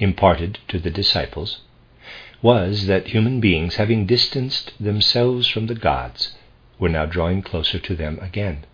imparted 0.00 0.58
to 0.66 0.78
the 0.78 0.90
disciples 0.90 1.60
was 2.42 2.86
that 2.86 3.08
human 3.08 3.38
beings, 3.38 3.76
having 3.76 4.06
distanced 4.06 4.72
themselves 4.82 5.46
from 5.46 5.66
the 5.66 5.74
gods, 5.74 6.34
were 6.78 6.88
now 6.88 7.04
drawing 7.04 7.42
closer 7.42 7.78
to 7.78 7.94
them 7.94 8.18
again. 8.22 8.64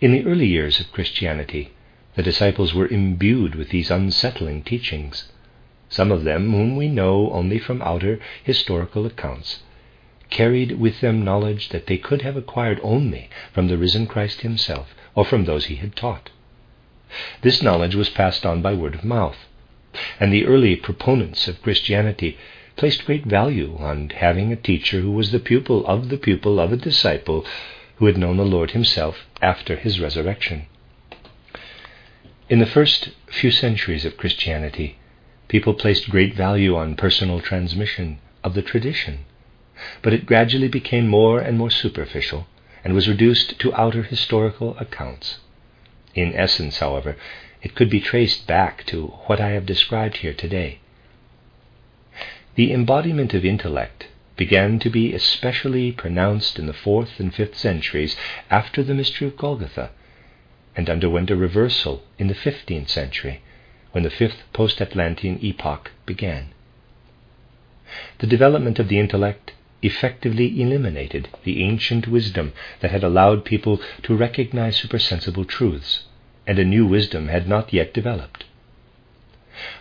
In 0.00 0.12
the 0.12 0.24
early 0.26 0.46
years 0.46 0.78
of 0.80 0.92
Christianity, 0.92 1.72
the 2.14 2.22
disciples 2.22 2.74
were 2.74 2.88
imbued 2.88 3.54
with 3.54 3.70
these 3.70 3.90
unsettling 3.90 4.62
teachings. 4.62 5.32
Some 5.88 6.12
of 6.12 6.24
them, 6.24 6.52
whom 6.52 6.76
we 6.76 6.88
know 6.88 7.30
only 7.30 7.58
from 7.58 7.80
outer 7.80 8.20
historical 8.44 9.06
accounts, 9.06 9.62
carried 10.28 10.72
with 10.72 11.00
them 11.00 11.24
knowledge 11.24 11.70
that 11.70 11.86
they 11.86 11.96
could 11.96 12.22
have 12.22 12.36
acquired 12.36 12.80
only 12.82 13.30
from 13.52 13.68
the 13.68 13.78
risen 13.78 14.06
Christ 14.06 14.42
himself 14.42 14.94
or 15.14 15.24
from 15.24 15.44
those 15.44 15.66
he 15.66 15.76
had 15.76 15.96
taught. 15.96 16.30
This 17.40 17.62
knowledge 17.62 17.94
was 17.94 18.10
passed 18.10 18.44
on 18.44 18.60
by 18.60 18.74
word 18.74 18.94
of 18.94 19.04
mouth, 19.04 19.36
and 20.18 20.32
the 20.32 20.46
early 20.46 20.76
proponents 20.76 21.48
of 21.48 21.62
Christianity 21.62 22.38
placed 22.76 23.04
great 23.04 23.24
value 23.24 23.76
on 23.78 24.10
having 24.10 24.52
a 24.52 24.56
teacher 24.56 25.00
who 25.00 25.12
was 25.12 25.30
the 25.30 25.38
pupil 25.38 25.86
of 25.86 26.08
the 26.08 26.16
pupil 26.16 26.58
of 26.58 26.72
a 26.72 26.76
disciple 26.76 27.44
who 27.96 28.06
had 28.06 28.16
known 28.16 28.36
the 28.36 28.44
Lord 28.44 28.70
himself 28.72 29.26
after 29.40 29.76
his 29.76 30.00
resurrection. 30.00 30.66
In 32.48 32.58
the 32.58 32.66
first 32.66 33.10
few 33.30 33.50
centuries 33.50 34.04
of 34.04 34.16
Christianity, 34.16 34.98
people 35.48 35.74
placed 35.74 36.10
great 36.10 36.34
value 36.34 36.76
on 36.76 36.96
personal 36.96 37.40
transmission 37.40 38.18
of 38.42 38.54
the 38.54 38.62
tradition, 38.62 39.20
but 40.02 40.12
it 40.12 40.26
gradually 40.26 40.68
became 40.68 41.06
more 41.08 41.40
and 41.40 41.58
more 41.58 41.70
superficial 41.70 42.46
and 42.84 42.94
was 42.94 43.08
reduced 43.08 43.58
to 43.60 43.74
outer 43.74 44.02
historical 44.02 44.76
accounts. 44.78 45.38
In 46.14 46.34
essence, 46.34 46.78
however, 46.78 47.16
it 47.62 47.74
could 47.74 47.88
be 47.88 48.00
traced 48.00 48.46
back 48.46 48.84
to 48.84 49.06
what 49.26 49.40
I 49.40 49.50
have 49.50 49.66
described 49.66 50.18
here 50.18 50.34
today. 50.34 50.80
The 52.54 52.72
embodiment 52.72 53.32
of 53.34 53.44
intellect 53.44 54.08
began 54.36 54.78
to 54.80 54.90
be 54.90 55.14
especially 55.14 55.92
pronounced 55.92 56.58
in 56.58 56.66
the 56.66 56.72
fourth 56.72 57.20
and 57.20 57.34
fifth 57.34 57.56
centuries 57.56 58.16
after 58.50 58.82
the 58.82 58.94
mystery 58.94 59.28
of 59.28 59.36
Golgotha 59.36 59.90
and 60.74 60.90
underwent 60.90 61.30
a 61.30 61.36
reversal 61.36 62.02
in 62.18 62.28
the 62.28 62.34
15th 62.34 62.88
century, 62.88 63.42
when 63.92 64.04
the 64.04 64.10
fifth 64.10 64.42
post 64.52 64.80
Atlantean 64.80 65.38
epoch 65.42 65.92
began. 66.06 66.48
The 68.18 68.26
development 68.26 68.78
of 68.78 68.88
the 68.88 68.98
intellect 68.98 69.52
effectively 69.82 70.60
eliminated 70.60 71.28
the 71.44 71.62
ancient 71.62 72.08
wisdom 72.08 72.52
that 72.80 72.90
had 72.90 73.04
allowed 73.04 73.44
people 73.44 73.80
to 74.02 74.16
recognize 74.16 74.76
supersensible 74.76 75.44
truths, 75.44 76.04
and 76.46 76.58
a 76.58 76.64
new 76.64 76.86
wisdom 76.86 77.28
had 77.28 77.48
not 77.48 77.72
yet 77.72 77.94
developed. 77.94 78.44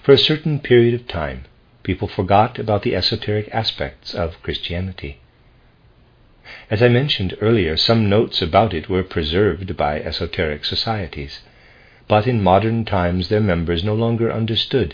For 0.04 0.12
a 0.12 0.18
certain 0.18 0.60
period 0.60 0.94
of 0.94 1.08
time, 1.08 1.46
people 1.84 2.08
forgot 2.08 2.60
about 2.60 2.84
the 2.84 2.96
esoteric 2.96 3.50
aspects 3.52 4.14
of 4.14 4.42
Christianity. 4.44 5.20
As 6.70 6.84
I 6.84 6.90
mentioned 6.90 7.38
earlier, 7.42 7.78
some 7.78 8.10
notes 8.10 8.42
about 8.42 8.74
it 8.74 8.90
were 8.90 9.04
preserved 9.04 9.78
by 9.78 10.00
esoteric 10.02 10.66
societies, 10.66 11.42
but 12.08 12.28
in 12.28 12.44
modern 12.44 12.86
times 12.86 13.30
their 13.30 13.40
members 13.40 13.84
no 13.84 13.96
longer 13.96 14.32
understood 14.32 14.94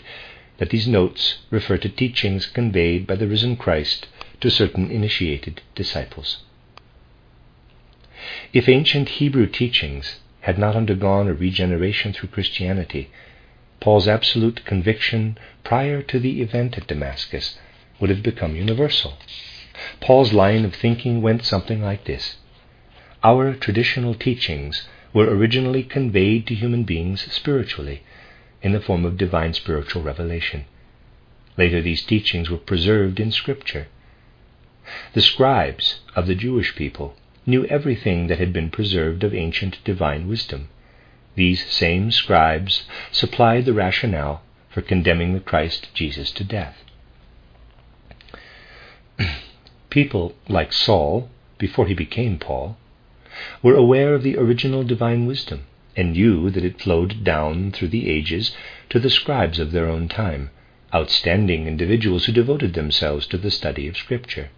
that 0.58 0.70
these 0.70 0.88
notes 0.88 1.38
refer 1.50 1.76
to 1.78 1.88
teachings 1.88 2.46
conveyed 2.46 3.06
by 3.06 3.16
the 3.16 3.26
risen 3.26 3.56
Christ 3.56 4.06
to 4.40 4.50
certain 4.50 4.90
initiated 4.90 5.62
disciples. 5.74 6.38
If 8.52 8.68
ancient 8.68 9.08
Hebrew 9.08 9.46
teachings 9.46 10.20
had 10.40 10.58
not 10.58 10.76
undergone 10.76 11.28
a 11.28 11.34
regeneration 11.34 12.12
through 12.12 12.28
Christianity, 12.28 13.10
Paul's 13.80 14.08
absolute 14.08 14.64
conviction 14.64 15.38
prior 15.64 16.02
to 16.02 16.18
the 16.18 16.42
event 16.42 16.76
at 16.76 16.86
Damascus 16.86 17.58
would 18.00 18.10
have 18.10 18.22
become 18.22 18.56
universal. 18.56 19.18
Paul's 20.00 20.32
line 20.32 20.64
of 20.64 20.74
thinking 20.74 21.22
went 21.22 21.44
something 21.44 21.82
like 21.82 22.04
this 22.04 22.36
Our 23.22 23.54
traditional 23.54 24.14
teachings 24.14 24.88
were 25.12 25.28
originally 25.28 25.82
conveyed 25.82 26.46
to 26.46 26.54
human 26.54 26.84
beings 26.84 27.32
spiritually, 27.32 28.02
in 28.62 28.72
the 28.72 28.80
form 28.80 29.04
of 29.04 29.16
divine 29.16 29.54
spiritual 29.54 30.02
revelation. 30.02 30.64
Later, 31.56 31.80
these 31.80 32.02
teachings 32.02 32.50
were 32.50 32.56
preserved 32.58 33.20
in 33.20 33.30
Scripture. 33.32 33.86
The 35.12 35.20
scribes 35.20 36.00
of 36.16 36.26
the 36.26 36.34
Jewish 36.34 36.74
people 36.74 37.16
knew 37.48 37.64
everything 37.66 38.26
that 38.26 38.38
had 38.38 38.52
been 38.52 38.68
preserved 38.70 39.24
of 39.24 39.34
ancient 39.34 39.82
divine 39.82 40.28
wisdom. 40.28 40.68
These 41.34 41.66
same 41.70 42.10
scribes 42.10 42.84
supplied 43.10 43.64
the 43.64 43.72
rationale 43.72 44.42
for 44.68 44.82
condemning 44.82 45.32
the 45.32 45.40
Christ 45.40 45.88
Jesus 45.94 46.30
to 46.32 46.44
death. 46.44 46.84
People 49.90 50.34
like 50.48 50.72
Saul, 50.72 51.30
before 51.56 51.86
he 51.86 51.94
became 51.94 52.38
Paul, 52.38 52.76
were 53.62 53.74
aware 53.74 54.14
of 54.14 54.22
the 54.22 54.36
original 54.36 54.84
divine 54.84 55.26
wisdom 55.26 55.64
and 55.96 56.12
knew 56.12 56.50
that 56.50 56.64
it 56.64 56.80
flowed 56.80 57.24
down 57.24 57.72
through 57.72 57.88
the 57.88 58.10
ages 58.10 58.54
to 58.90 58.98
the 58.98 59.10
scribes 59.10 59.58
of 59.58 59.72
their 59.72 59.88
own 59.88 60.08
time, 60.08 60.50
outstanding 60.94 61.66
individuals 61.66 62.26
who 62.26 62.32
devoted 62.32 62.74
themselves 62.74 63.26
to 63.26 63.38
the 63.38 63.50
study 63.50 63.88
of 63.88 63.96
Scripture. 63.96 64.50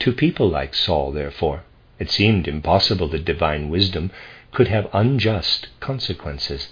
To 0.00 0.12
people 0.12 0.48
like 0.48 0.74
Saul, 0.74 1.12
therefore, 1.12 1.62
it 1.98 2.10
seemed 2.10 2.48
impossible 2.48 3.08
that 3.08 3.24
divine 3.24 3.68
wisdom 3.68 4.10
could 4.52 4.68
have 4.68 4.88
unjust 4.92 5.68
consequences. 5.80 6.68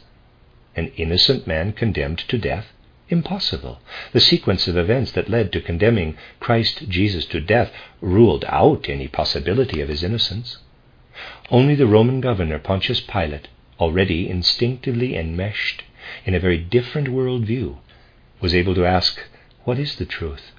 An 0.76 0.92
innocent 0.96 1.46
man 1.46 1.72
condemned 1.72 2.18
to 2.28 2.38
death 2.38 2.72
Impossible. 3.12 3.78
The 4.12 4.20
sequence 4.20 4.66
of 4.66 4.76
events 4.78 5.12
that 5.12 5.28
led 5.28 5.52
to 5.52 5.60
condemning 5.60 6.16
Christ 6.40 6.88
Jesus 6.88 7.26
to 7.26 7.40
death 7.40 7.70
ruled 8.00 8.42
out 8.48 8.88
any 8.88 9.06
possibility 9.06 9.82
of 9.82 9.90
his 9.90 10.02
innocence. 10.02 10.56
Only 11.50 11.74
the 11.74 11.86
Roman 11.86 12.22
governor 12.22 12.58
Pontius 12.58 13.02
Pilate, 13.02 13.48
already 13.78 14.30
instinctively 14.30 15.14
enmeshed 15.14 15.82
in 16.24 16.34
a 16.34 16.40
very 16.40 16.56
different 16.56 17.10
world 17.10 17.44
view, 17.44 17.80
was 18.40 18.54
able 18.54 18.74
to 18.76 18.86
ask, 18.86 19.20
What 19.64 19.78
is 19.78 19.96
the 19.96 20.06
truth? 20.06 20.52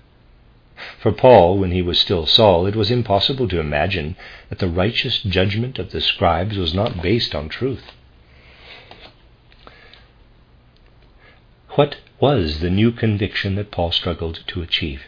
For 0.99 1.13
Paul, 1.13 1.57
when 1.57 1.71
he 1.71 1.81
was 1.81 1.99
still 1.99 2.25
Saul, 2.25 2.65
it 2.67 2.75
was 2.75 2.91
impossible 2.91 3.47
to 3.47 3.59
imagine 3.59 4.17
that 4.49 4.59
the 4.59 4.67
righteous 4.67 5.21
judgment 5.21 5.79
of 5.79 5.91
the 5.91 6.01
scribes 6.01 6.57
was 6.57 6.73
not 6.73 7.01
based 7.01 7.33
on 7.33 7.47
truth. 7.47 7.91
What 11.69 11.97
was 12.19 12.59
the 12.59 12.69
new 12.69 12.91
conviction 12.91 13.55
that 13.55 13.71
Paul 13.71 13.91
struggled 13.91 14.43
to 14.47 14.61
achieve? 14.61 15.03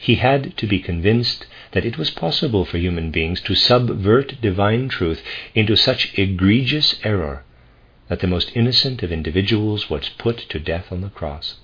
He 0.00 0.16
had 0.16 0.56
to 0.56 0.66
be 0.66 0.78
convinced 0.80 1.46
that 1.72 1.84
it 1.84 1.96
was 1.96 2.10
possible 2.10 2.64
for 2.64 2.78
human 2.78 3.10
beings 3.10 3.40
to 3.42 3.54
subvert 3.54 4.40
divine 4.40 4.88
truth 4.88 5.22
into 5.54 5.76
such 5.76 6.18
egregious 6.18 6.98
error 7.04 7.44
that 8.08 8.20
the 8.20 8.26
most 8.26 8.50
innocent 8.56 9.02
of 9.02 9.12
individuals 9.12 9.88
was 9.88 10.08
put 10.18 10.38
to 10.48 10.58
death 10.58 10.90
on 10.90 11.02
the 11.02 11.10
cross. 11.10 11.56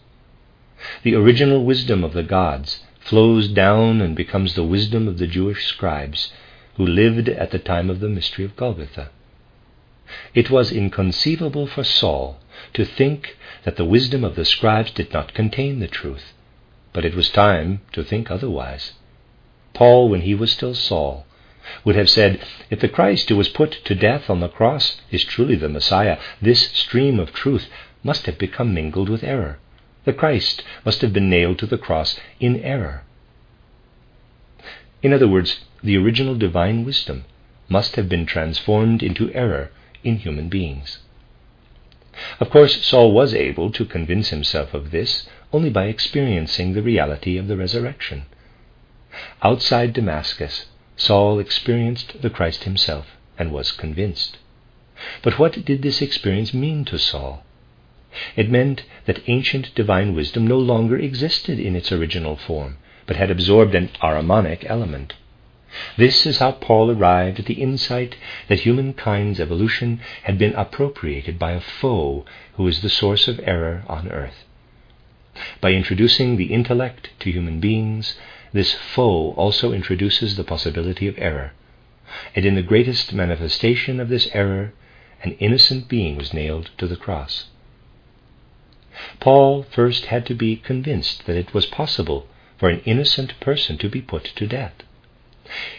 The 1.02 1.14
original 1.14 1.64
wisdom 1.64 2.04
of 2.04 2.12
the 2.12 2.22
gods 2.22 2.84
flows 3.06 3.48
down 3.48 4.00
and 4.00 4.16
becomes 4.16 4.54
the 4.54 4.64
wisdom 4.64 5.06
of 5.06 5.18
the 5.18 5.26
Jewish 5.26 5.66
scribes 5.66 6.32
who 6.76 6.86
lived 6.86 7.28
at 7.28 7.52
the 7.52 7.58
time 7.58 7.88
of 7.88 8.00
the 8.00 8.08
mystery 8.08 8.44
of 8.44 8.56
Golgotha. 8.56 9.10
It 10.34 10.50
was 10.50 10.72
inconceivable 10.72 11.66
for 11.66 11.84
Saul 11.84 12.40
to 12.74 12.84
think 12.84 13.36
that 13.64 13.76
the 13.76 13.84
wisdom 13.84 14.24
of 14.24 14.34
the 14.34 14.44
scribes 14.44 14.90
did 14.90 15.12
not 15.12 15.34
contain 15.34 15.78
the 15.78 15.88
truth, 15.88 16.32
but 16.92 17.04
it 17.04 17.14
was 17.14 17.28
time 17.28 17.80
to 17.92 18.02
think 18.02 18.30
otherwise. 18.30 18.92
Paul, 19.72 20.08
when 20.08 20.22
he 20.22 20.34
was 20.34 20.50
still 20.52 20.74
Saul, 20.74 21.26
would 21.84 21.96
have 21.96 22.10
said, 22.10 22.40
If 22.70 22.80
the 22.80 22.88
Christ 22.88 23.28
who 23.28 23.36
was 23.36 23.48
put 23.48 23.72
to 23.84 23.94
death 23.94 24.28
on 24.30 24.40
the 24.40 24.48
cross 24.48 25.00
is 25.10 25.24
truly 25.24 25.54
the 25.56 25.68
Messiah, 25.68 26.18
this 26.40 26.70
stream 26.70 27.20
of 27.20 27.32
truth 27.32 27.68
must 28.02 28.26
have 28.26 28.38
become 28.38 28.74
mingled 28.74 29.08
with 29.08 29.24
error. 29.24 29.58
The 30.06 30.12
Christ 30.12 30.62
must 30.84 31.02
have 31.02 31.12
been 31.12 31.28
nailed 31.28 31.58
to 31.58 31.66
the 31.66 31.76
cross 31.76 32.18
in 32.38 32.60
error. 32.60 33.02
In 35.02 35.12
other 35.12 35.26
words, 35.26 35.64
the 35.82 35.96
original 35.96 36.36
divine 36.36 36.84
wisdom 36.84 37.24
must 37.68 37.96
have 37.96 38.08
been 38.08 38.24
transformed 38.24 39.02
into 39.02 39.32
error 39.34 39.72
in 40.04 40.18
human 40.18 40.48
beings. 40.48 41.00
Of 42.38 42.50
course, 42.50 42.84
Saul 42.84 43.12
was 43.12 43.34
able 43.34 43.72
to 43.72 43.84
convince 43.84 44.28
himself 44.28 44.74
of 44.74 44.92
this 44.92 45.28
only 45.52 45.70
by 45.70 45.86
experiencing 45.86 46.72
the 46.72 46.82
reality 46.82 47.36
of 47.36 47.48
the 47.48 47.56
resurrection. 47.56 48.26
Outside 49.42 49.92
Damascus, 49.92 50.66
Saul 50.96 51.40
experienced 51.40 52.22
the 52.22 52.30
Christ 52.30 52.62
himself 52.62 53.16
and 53.38 53.50
was 53.50 53.72
convinced. 53.72 54.38
But 55.22 55.38
what 55.40 55.64
did 55.64 55.82
this 55.82 56.00
experience 56.00 56.54
mean 56.54 56.84
to 56.86 56.98
Saul? 56.98 57.44
It 58.34 58.50
meant 58.50 58.84
that 59.04 59.22
ancient 59.26 59.74
divine 59.74 60.14
wisdom 60.14 60.46
no 60.46 60.58
longer 60.58 60.96
existed 60.96 61.58
in 61.58 61.76
its 61.76 61.92
original 61.92 62.36
form, 62.36 62.78
but 63.04 63.16
had 63.16 63.30
absorbed 63.30 63.74
an 63.74 63.90
Ahrimanic 64.02 64.64
element. 64.68 65.14
This 65.98 66.24
is 66.24 66.38
how 66.38 66.52
Paul 66.52 66.90
arrived 66.90 67.40
at 67.40 67.44
the 67.44 67.60
insight 67.60 68.16
that 68.48 68.60
humankind's 68.60 69.38
evolution 69.38 70.00
had 70.22 70.38
been 70.38 70.54
appropriated 70.54 71.38
by 71.38 71.52
a 71.52 71.60
foe 71.60 72.24
who 72.54 72.66
is 72.66 72.80
the 72.80 72.88
source 72.88 73.28
of 73.28 73.38
error 73.44 73.84
on 73.86 74.08
earth. 74.08 74.44
By 75.60 75.72
introducing 75.72 76.36
the 76.36 76.54
intellect 76.54 77.10
to 77.20 77.30
human 77.30 77.60
beings, 77.60 78.18
this 78.54 78.72
foe 78.72 79.32
also 79.32 79.72
introduces 79.72 80.36
the 80.36 80.44
possibility 80.44 81.06
of 81.08 81.18
error. 81.18 81.52
And 82.34 82.46
in 82.46 82.54
the 82.54 82.62
greatest 82.62 83.12
manifestation 83.12 84.00
of 84.00 84.08
this 84.08 84.28
error, 84.32 84.72
an 85.22 85.32
innocent 85.32 85.88
being 85.88 86.16
was 86.16 86.32
nailed 86.32 86.70
to 86.78 86.86
the 86.86 86.96
cross. 86.96 87.48
Paul 89.20 89.62
first 89.64 90.06
had 90.06 90.24
to 90.26 90.34
be 90.34 90.56
convinced 90.56 91.26
that 91.26 91.36
it 91.36 91.52
was 91.52 91.66
possible 91.66 92.26
for 92.56 92.68
an 92.70 92.80
innocent 92.84 93.38
person 93.40 93.76
to 93.78 93.88
be 93.88 94.00
put 94.00 94.24
to 94.36 94.46
death. 94.46 94.72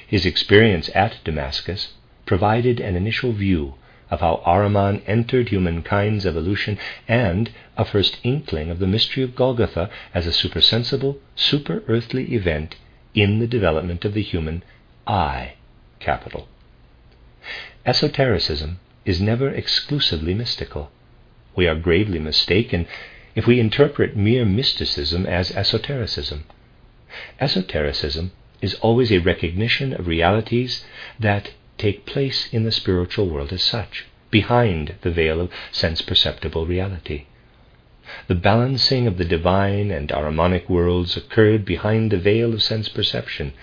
His 0.05 0.25
experience 0.25 0.89
at 0.93 1.17
Damascus 1.23 1.93
provided 2.25 2.79
an 2.79 2.95
initial 2.95 3.33
view 3.33 3.73
of 4.09 4.21
how 4.21 4.41
Ahriman 4.45 5.01
entered 5.07 5.49
humankind's 5.49 6.25
evolution 6.25 6.77
and 7.07 7.51
a 7.75 7.83
first 7.83 8.19
inkling 8.23 8.69
of 8.69 8.79
the 8.79 8.87
mystery 8.87 9.23
of 9.23 9.35
Golgotha 9.35 9.89
as 10.13 10.27
a 10.27 10.31
supersensible, 10.31 11.19
super 11.35 11.83
earthly 11.87 12.33
event 12.33 12.75
in 13.13 13.39
the 13.39 13.47
development 13.47 14.05
of 14.05 14.13
the 14.13 14.21
human 14.21 14.63
I 15.05 15.53
capital. 15.99 16.47
Esotericism 17.85 18.79
is 19.05 19.19
never 19.21 19.49
exclusively 19.49 20.33
mystical. 20.33 20.91
We 21.57 21.67
are 21.67 21.75
gravely 21.75 22.19
mistaken 22.19 22.85
if 23.33 23.47
we 23.47 23.59
interpret 23.59 24.15
mere 24.15 24.45
mysticism 24.45 25.25
as 25.25 25.49
esotericism. 25.51 26.43
Esotericism 27.39 28.31
is 28.61 28.75
always 28.75 29.11
a 29.11 29.17
recognition 29.17 29.91
of 29.93 30.05
realities 30.05 30.85
that 31.19 31.49
take 31.79 32.05
place 32.05 32.47
in 32.53 32.63
the 32.63 32.71
spiritual 32.71 33.27
world 33.27 33.51
as 33.51 33.63
such, 33.63 34.05
behind 34.29 34.95
the 35.01 35.09
veil 35.09 35.41
of 35.41 35.51
sense 35.71 36.01
perceptible 36.03 36.67
reality. 36.67 37.25
The 38.27 38.35
balancing 38.35 39.07
of 39.07 39.17
the 39.17 39.25
divine 39.25 39.89
and 39.89 40.09
Ahrimanic 40.09 40.69
worlds 40.69 41.17
occurred 41.17 41.65
behind 41.65 42.11
the 42.11 42.19
veil 42.19 42.53
of 42.53 42.61
sense 42.61 42.87
perception, 42.87 43.53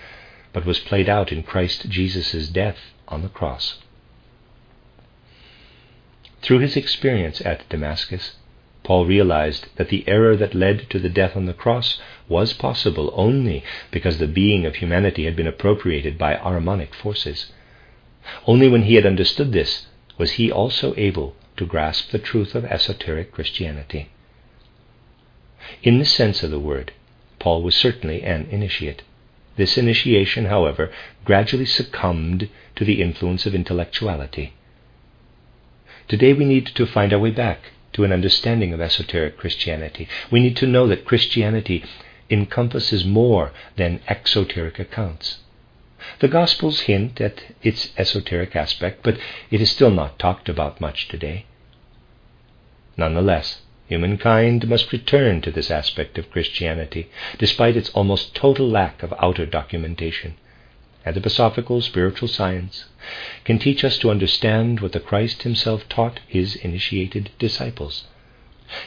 but 0.51 0.65
was 0.65 0.79
played 0.79 1.07
out 1.07 1.31
in 1.31 1.43
Christ 1.43 1.89
Jesus' 1.89 2.49
death 2.49 2.77
on 3.07 3.21
the 3.21 3.29
cross. 3.29 3.77
Through 6.45 6.59
his 6.59 6.77
experience 6.77 7.41
at 7.41 7.67
Damascus, 7.69 8.35
Paul 8.83 9.07
realized 9.07 9.65
that 9.77 9.89
the 9.89 10.03
error 10.07 10.35
that 10.35 10.53
led 10.53 10.87
to 10.91 10.99
the 10.99 11.09
death 11.09 11.35
on 11.35 11.47
the 11.47 11.55
cross 11.55 11.99
was 12.29 12.53
possible 12.53 13.11
only 13.15 13.63
because 13.89 14.19
the 14.19 14.27
being 14.27 14.63
of 14.63 14.75
humanity 14.75 15.25
had 15.25 15.35
been 15.35 15.47
appropriated 15.47 16.19
by 16.19 16.35
Ahrimanic 16.35 16.93
forces. 16.93 17.51
Only 18.45 18.67
when 18.67 18.83
he 18.83 18.93
had 18.93 19.07
understood 19.07 19.53
this 19.53 19.87
was 20.19 20.33
he 20.33 20.51
also 20.51 20.93
able 20.97 21.35
to 21.57 21.65
grasp 21.65 22.11
the 22.11 22.19
truth 22.19 22.53
of 22.53 22.63
esoteric 22.65 23.31
Christianity. 23.31 24.09
In 25.81 25.97
the 25.97 26.05
sense 26.05 26.43
of 26.43 26.51
the 26.51 26.59
word, 26.59 26.91
Paul 27.39 27.63
was 27.63 27.73
certainly 27.73 28.21
an 28.21 28.47
initiate. 28.51 29.01
This 29.55 29.79
initiation, 29.79 30.45
however, 30.45 30.91
gradually 31.23 31.65
succumbed 31.65 32.49
to 32.75 32.85
the 32.85 33.01
influence 33.01 33.47
of 33.47 33.55
intellectuality. 33.55 34.53
Today 36.07 36.33
we 36.33 36.45
need 36.45 36.67
to 36.67 36.85
find 36.85 37.11
our 37.13 37.19
way 37.19 37.31
back 37.31 37.71
to 37.93 38.03
an 38.03 38.11
understanding 38.11 38.73
of 38.73 38.81
esoteric 38.81 39.37
Christianity. 39.37 40.07
We 40.29 40.39
need 40.39 40.55
to 40.57 40.67
know 40.67 40.87
that 40.87 41.05
Christianity 41.05 41.83
encompasses 42.29 43.05
more 43.05 43.51
than 43.75 44.01
exoteric 44.07 44.77
accounts. 44.77 45.39
The 46.19 46.27
Gospels 46.27 46.81
hint 46.81 47.19
at 47.19 47.41
its 47.63 47.91
esoteric 47.97 48.55
aspect, 48.55 49.01
but 49.01 49.17
it 49.49 49.61
is 49.61 49.71
still 49.71 49.89
not 49.89 50.19
talked 50.19 50.47
about 50.47 50.79
much 50.79 51.07
today. 51.07 51.45
Nonetheless, 52.97 53.61
humankind 53.87 54.67
must 54.67 54.91
return 54.91 55.41
to 55.41 55.51
this 55.51 55.71
aspect 55.71 56.19
of 56.19 56.29
Christianity, 56.29 57.09
despite 57.39 57.75
its 57.75 57.89
almost 57.89 58.35
total 58.35 58.69
lack 58.69 59.01
of 59.01 59.13
outer 59.19 59.47
documentation. 59.47 60.35
Anthroposophical 61.05 61.83
spiritual 61.83 62.27
science 62.27 62.85
can 63.43 63.59
teach 63.59 63.83
us 63.83 63.99
to 63.99 64.09
understand 64.09 64.79
what 64.79 64.91
the 64.91 64.99
Christ 64.99 65.43
himself 65.43 65.87
taught 65.87 66.19
his 66.27 66.55
initiated 66.55 67.29
disciples. 67.37 68.05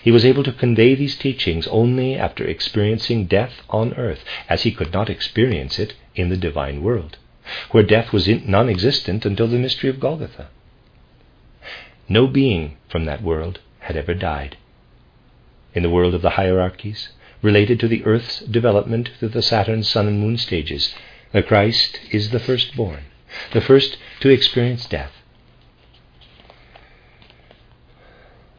He 0.02 0.10
was 0.10 0.24
able 0.24 0.42
to 0.42 0.52
convey 0.52 0.96
these 0.96 1.16
teachings 1.16 1.68
only 1.68 2.16
after 2.16 2.44
experiencing 2.44 3.26
death 3.26 3.62
on 3.70 3.94
earth, 3.94 4.24
as 4.48 4.64
he 4.64 4.72
could 4.72 4.92
not 4.92 5.08
experience 5.08 5.78
it 5.78 5.94
in 6.16 6.28
the 6.28 6.36
divine 6.36 6.82
world, 6.82 7.16
where 7.70 7.84
death 7.84 8.12
was 8.12 8.26
non 8.26 8.68
existent 8.68 9.24
until 9.24 9.46
the 9.46 9.56
mystery 9.56 9.88
of 9.88 10.00
Golgotha. 10.00 10.48
No 12.08 12.26
being 12.26 12.76
from 12.88 13.04
that 13.04 13.22
world 13.22 13.60
had 13.80 13.96
ever 13.96 14.14
died. 14.14 14.56
In 15.74 15.84
the 15.84 15.90
world 15.90 16.14
of 16.14 16.22
the 16.22 16.30
hierarchies, 16.30 17.10
related 17.42 17.78
to 17.78 17.86
the 17.86 18.04
earth's 18.04 18.40
development 18.40 19.10
through 19.18 19.28
the 19.28 19.42
Saturn, 19.42 19.84
Sun, 19.84 20.08
and 20.08 20.18
Moon 20.20 20.36
stages, 20.36 20.92
the 21.32 21.42
Christ 21.42 22.00
is 22.10 22.30
the 22.30 22.40
firstborn, 22.40 23.04
the 23.52 23.60
first 23.60 23.98
to 24.20 24.30
experience 24.30 24.86
death. 24.86 25.12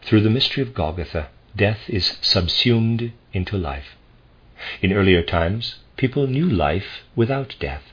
Through 0.04 0.22
the 0.22 0.30
mystery 0.30 0.64
of 0.64 0.74
Golgotha, 0.74 1.30
death 1.56 1.80
is 1.88 2.18
subsumed 2.22 3.12
into 3.34 3.58
life. 3.58 3.96
In 4.82 4.94
earlier 4.94 5.24
times, 5.24 5.76
people 5.98 6.28
knew 6.28 6.50
life 6.50 7.04
without 7.16 7.56
death. 7.60 7.84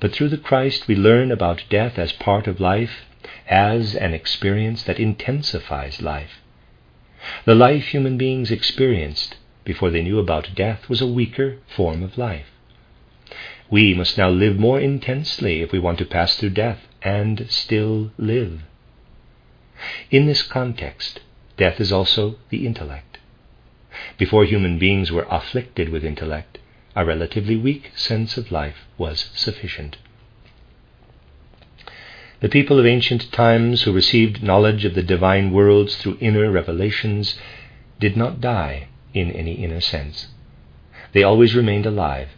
But 0.00 0.12
through 0.12 0.28
the 0.28 0.38
Christ, 0.38 0.88
we 0.88 0.94
learn 0.94 1.30
about 1.30 1.64
death 1.68 1.98
as 1.98 2.12
part 2.12 2.46
of 2.46 2.60
life, 2.60 3.04
as 3.48 3.94
an 3.94 4.14
experience 4.14 4.82
that 4.84 5.00
intensifies 5.00 6.00
life. 6.00 6.40
The 7.44 7.54
life 7.54 7.88
human 7.88 8.16
beings 8.16 8.50
experienced 8.50 9.36
before 9.64 9.90
they 9.90 10.02
knew 10.02 10.18
about 10.18 10.54
death 10.54 10.88
was 10.88 11.00
a 11.00 11.06
weaker 11.06 11.58
form 11.74 12.02
of 12.02 12.18
life. 12.18 12.46
We 13.70 13.94
must 13.94 14.16
now 14.16 14.30
live 14.30 14.58
more 14.58 14.80
intensely 14.80 15.60
if 15.60 15.72
we 15.72 15.78
want 15.80 15.98
to 15.98 16.04
pass 16.04 16.36
through 16.36 16.50
death 16.50 16.86
and 17.02 17.46
still 17.48 18.12
live. 18.16 18.62
In 20.10 20.26
this 20.26 20.42
context, 20.42 21.20
death 21.56 21.80
is 21.80 21.90
also 21.90 22.36
the 22.50 22.64
intellect. 22.64 23.18
Before 24.18 24.44
human 24.44 24.78
beings 24.78 25.10
were 25.10 25.26
afflicted 25.28 25.88
with 25.88 26.04
intellect, 26.04 26.58
a 26.94 27.04
relatively 27.04 27.56
weak 27.56 27.90
sense 27.96 28.36
of 28.36 28.52
life 28.52 28.86
was 28.96 29.30
sufficient. 29.34 29.96
The 32.40 32.48
people 32.48 32.78
of 32.78 32.86
ancient 32.86 33.32
times 33.32 33.82
who 33.82 33.92
received 33.92 34.42
knowledge 34.42 34.84
of 34.84 34.94
the 34.94 35.02
divine 35.02 35.50
worlds 35.50 35.96
through 35.96 36.18
inner 36.20 36.50
revelations 36.50 37.36
did 37.98 38.16
not 38.16 38.40
die 38.40 38.88
in 39.12 39.30
any 39.32 39.54
inner 39.54 39.80
sense. 39.80 40.28
They 41.12 41.22
always 41.22 41.54
remained 41.56 41.86
alive 41.86 42.28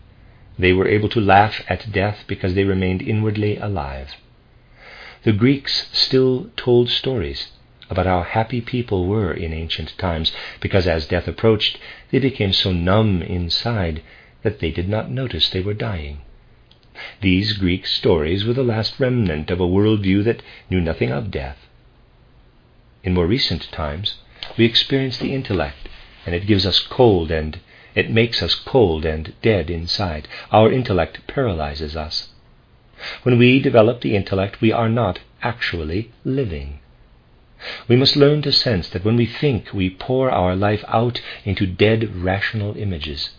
they 0.59 0.73
were 0.73 0.89
able 0.89 1.09
to 1.11 1.21
laugh 1.21 1.63
at 1.69 1.93
death 1.93 2.25
because 2.27 2.55
they 2.55 2.65
remained 2.65 3.01
inwardly 3.01 3.57
alive. 3.57 4.17
The 5.23 5.33
Greeks 5.33 5.89
still 5.93 6.51
told 6.57 6.91
stories 6.91 7.49
about 7.91 8.07
how 8.07 8.23
happy 8.23 8.61
people 8.61 9.07
were 9.07 9.33
in 9.33 9.53
ancient 9.53 9.97
times, 9.99 10.33
because 10.61 10.87
as 10.87 11.07
death 11.07 11.27
approached, 11.27 11.79
they 12.11 12.19
became 12.19 12.53
so 12.53 12.73
numb 12.73 13.23
inside 13.23 14.03
that 14.43 14.61
they 14.61 14.71
did 14.71 14.89
not 14.89 15.11
notice 15.11 15.49
they 15.49 15.61
were 15.61 15.75
dying. 15.75 16.19
These 17.21 17.55
Greek 17.55 17.87
stories 17.87 18.45
were 18.45 18.53
the 18.53 18.65
last 18.65 18.99
remnant 18.99 19.51
of 19.51 19.61
a 19.61 19.67
worldview 19.67 20.25
that 20.25 20.43
knew 20.69 20.81
nothing 20.81 21.11
of 21.11 21.31
death. 21.31 21.69
In 23.05 23.15
more 23.15 23.27
recent 23.27 23.71
times, 23.71 24.17
we 24.57 24.65
experience 24.65 25.19
the 25.19 25.33
intellect, 25.33 25.89
and 26.27 26.35
it 26.35 26.47
gives 26.47 26.67
us 26.67 26.81
cold 26.81 27.31
and 27.31 27.59
it 27.99 28.09
makes 28.09 28.43
us 28.43 28.55
cold 28.55 29.05
and 29.05 29.35
dead 29.43 29.69
inside. 29.69 30.29
Our 30.53 30.71
intellect 30.71 31.27
paralyzes 31.27 31.97
us. 31.97 32.29
When 33.25 33.39
we 33.39 33.59
develop 33.59 34.01
the 34.01 34.15
intellect, 34.15 34.61
we 34.61 34.71
are 34.71 34.89
not 34.89 35.19
actually 35.43 36.13
living. 36.25 36.79
We 37.89 37.97
must 37.97 38.15
learn 38.15 38.43
to 38.43 38.53
sense 38.53 38.89
that 38.91 39.05
when 39.05 39.17
we 39.17 39.27
think, 39.27 39.73
we 39.75 39.91
pour 39.91 40.31
our 40.31 40.55
life 40.55 40.85
out 40.87 41.21
into 41.45 41.67
dead 41.67 42.23
rational 42.23 42.77
images. 42.77 43.31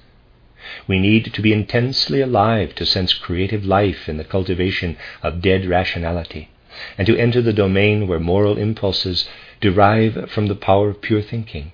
We 0.87 0.99
need 0.99 1.33
to 1.33 1.41
be 1.41 1.53
intensely 1.53 2.19
alive 2.19 2.75
to 2.75 2.85
sense 2.85 3.13
creative 3.13 3.63
life 3.63 4.09
in 4.09 4.17
the 4.17 4.25
cultivation 4.25 4.97
of 5.23 5.41
dead 5.41 5.65
rationality, 5.65 6.49
and 6.97 7.05
to 7.07 7.17
enter 7.17 7.41
the 7.41 7.53
domain 7.53 8.09
where 8.09 8.19
moral 8.19 8.57
impulses 8.57 9.29
derive 9.61 10.29
from 10.29 10.47
the 10.47 10.55
power 10.55 10.89
of 10.89 11.01
pure 11.01 11.21
thinking, 11.21 11.71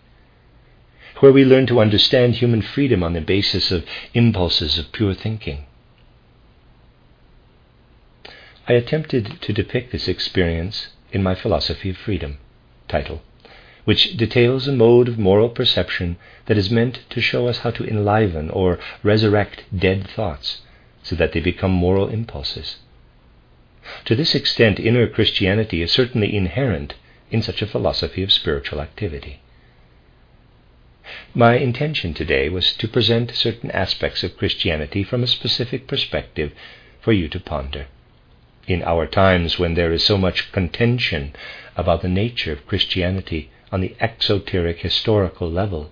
where 1.26 1.34
we 1.34 1.44
learn 1.44 1.66
to 1.66 1.80
understand 1.80 2.36
human 2.36 2.62
freedom 2.62 3.02
on 3.02 3.14
the 3.14 3.20
basis 3.20 3.72
of 3.72 3.84
impulses 4.14 4.78
of 4.78 4.92
pure 4.92 5.16
thinking. 5.16 5.66
I 8.68 8.74
attempted 8.74 9.42
to 9.42 9.52
depict 9.52 9.92
this 9.92 10.08
experience 10.08 10.90
in 11.12 11.24
my 11.24 11.34
Philosophy 11.34 11.90
of 11.90 11.98
Freedom 11.98 12.38
title, 12.88 13.24
which 13.86 14.16
details 14.16 14.68
a 14.68 14.72
mode 14.72 15.08
of 15.08 15.18
moral 15.18 15.50
perception 15.50 16.18
that 16.46 16.60
is 16.60 16.70
meant 16.70 17.00
to 17.10 17.20
show 17.20 17.48
us 17.48 17.58
how 17.58 17.72
to 17.72 17.88
enliven 17.90 18.52
or 18.52 18.78
resurrect 19.02 19.64
dead 19.76 20.08
thoughts 20.08 20.62
so 21.02 21.16
that 21.16 21.32
they 21.32 21.40
become 21.40 21.72
moral 21.72 22.08
impulses. 22.08 22.76
To 24.06 24.16
this 24.16 24.36
extent, 24.36 24.80
inner 24.80 25.08
Christianity 25.08 25.82
is 25.82 25.92
certainly 25.92 26.36
inherent 26.36 26.94
in 27.32 27.42
such 27.42 27.64
a 27.64 27.68
philosophy 27.74 28.22
of 28.22 28.32
spiritual 28.32 28.80
activity. 28.80 29.42
My 31.34 31.58
intention 31.58 32.14
today 32.14 32.50
was 32.50 32.74
to 32.74 32.88
present 32.88 33.36
certain 33.36 33.70
aspects 33.72 34.24
of 34.24 34.38
Christianity 34.38 35.04
from 35.04 35.24
a 35.24 35.28
specific 35.28 35.88
perspective 35.88 36.52
for 37.02 37.14
you 37.14 37.28
to 37.30 37.40
ponder. 37.40 37.88
In 38.68 38.82
our 38.82 39.06
times 39.06 39.60
when 39.60 39.76
there 39.76 39.94
is 39.94 40.04
so 40.04 40.18
much 40.18 40.52
contention 40.52 41.36
about 41.76 42.02
the 42.02 42.10
nature 42.10 42.52
of 42.52 42.66
Christianity 42.66 43.52
on 43.72 43.82
the 43.82 43.96
exoteric 44.00 44.80
historical 44.80 45.52
level, 45.52 45.92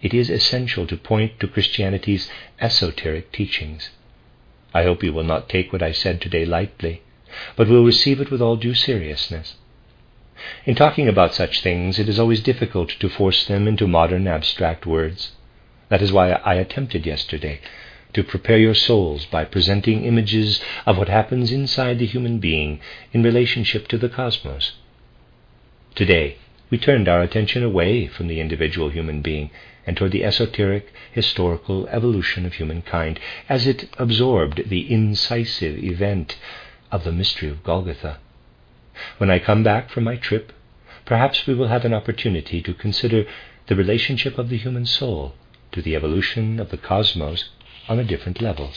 it 0.00 0.14
is 0.14 0.30
essential 0.30 0.86
to 0.86 0.96
point 0.96 1.38
to 1.40 1.48
Christianity's 1.48 2.30
esoteric 2.60 3.32
teachings. 3.32 3.90
I 4.72 4.84
hope 4.84 5.02
you 5.02 5.12
will 5.12 5.24
not 5.24 5.48
take 5.48 5.72
what 5.72 5.82
I 5.82 5.92
said 5.92 6.20
today 6.20 6.44
lightly, 6.44 7.02
but 7.56 7.68
will 7.68 7.84
receive 7.84 8.20
it 8.20 8.30
with 8.30 8.40
all 8.40 8.56
due 8.56 8.74
seriousness. 8.74 9.56
In 10.64 10.74
talking 10.74 11.08
about 11.08 11.34
such 11.34 11.62
things, 11.62 11.98
it 11.98 12.08
is 12.08 12.18
always 12.18 12.40
difficult 12.42 12.90
to 13.00 13.08
force 13.08 13.46
them 13.46 13.66
into 13.66 13.86
modern 13.86 14.26
abstract 14.26 14.86
words. 14.86 15.32
That 15.88 16.02
is 16.02 16.12
why 16.12 16.32
I 16.32 16.54
attempted 16.54 17.06
yesterday 17.06 17.60
to 18.12 18.22
prepare 18.24 18.58
your 18.58 18.74
souls 18.74 19.26
by 19.26 19.44
presenting 19.44 20.04
images 20.04 20.62
of 20.86 20.96
what 20.96 21.08
happens 21.08 21.52
inside 21.52 21.98
the 21.98 22.06
human 22.06 22.38
being 22.38 22.80
in 23.12 23.22
relationship 23.22 23.88
to 23.88 23.98
the 23.98 24.08
cosmos. 24.08 24.72
Today, 25.94 26.36
we 26.70 26.78
turned 26.78 27.08
our 27.08 27.22
attention 27.22 27.62
away 27.62 28.06
from 28.06 28.28
the 28.28 28.40
individual 28.40 28.90
human 28.90 29.22
being 29.22 29.50
and 29.86 29.96
toward 29.96 30.12
the 30.12 30.24
esoteric 30.24 30.92
historical 31.12 31.88
evolution 31.88 32.44
of 32.44 32.54
humankind 32.54 33.18
as 33.48 33.66
it 33.66 33.88
absorbed 33.98 34.68
the 34.68 34.90
incisive 34.92 35.82
event 35.82 36.36
of 36.92 37.04
the 37.04 37.12
mystery 37.12 37.48
of 37.48 37.64
Golgotha. 37.64 38.18
When 39.18 39.30
I 39.30 39.38
come 39.38 39.62
back 39.62 39.90
from 39.90 40.04
my 40.04 40.16
trip, 40.16 40.52
perhaps 41.04 41.46
we 41.46 41.54
will 41.54 41.68
have 41.68 41.84
an 41.84 41.94
opportunity 41.94 42.60
to 42.62 42.74
consider 42.74 43.24
the 43.66 43.76
relationship 43.76 44.38
of 44.38 44.48
the 44.48 44.56
human 44.56 44.86
soul 44.86 45.34
to 45.72 45.82
the 45.82 45.94
evolution 45.94 46.58
of 46.58 46.70
the 46.70 46.76
cosmos 46.76 47.50
on 47.88 47.98
a 47.98 48.04
different 48.04 48.40
level. 48.40 48.72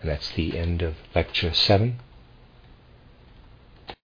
And 0.00 0.10
that's 0.10 0.30
the 0.30 0.58
end 0.58 0.82
of 0.82 0.96
Lecture 1.14 1.54
7. 1.54 1.98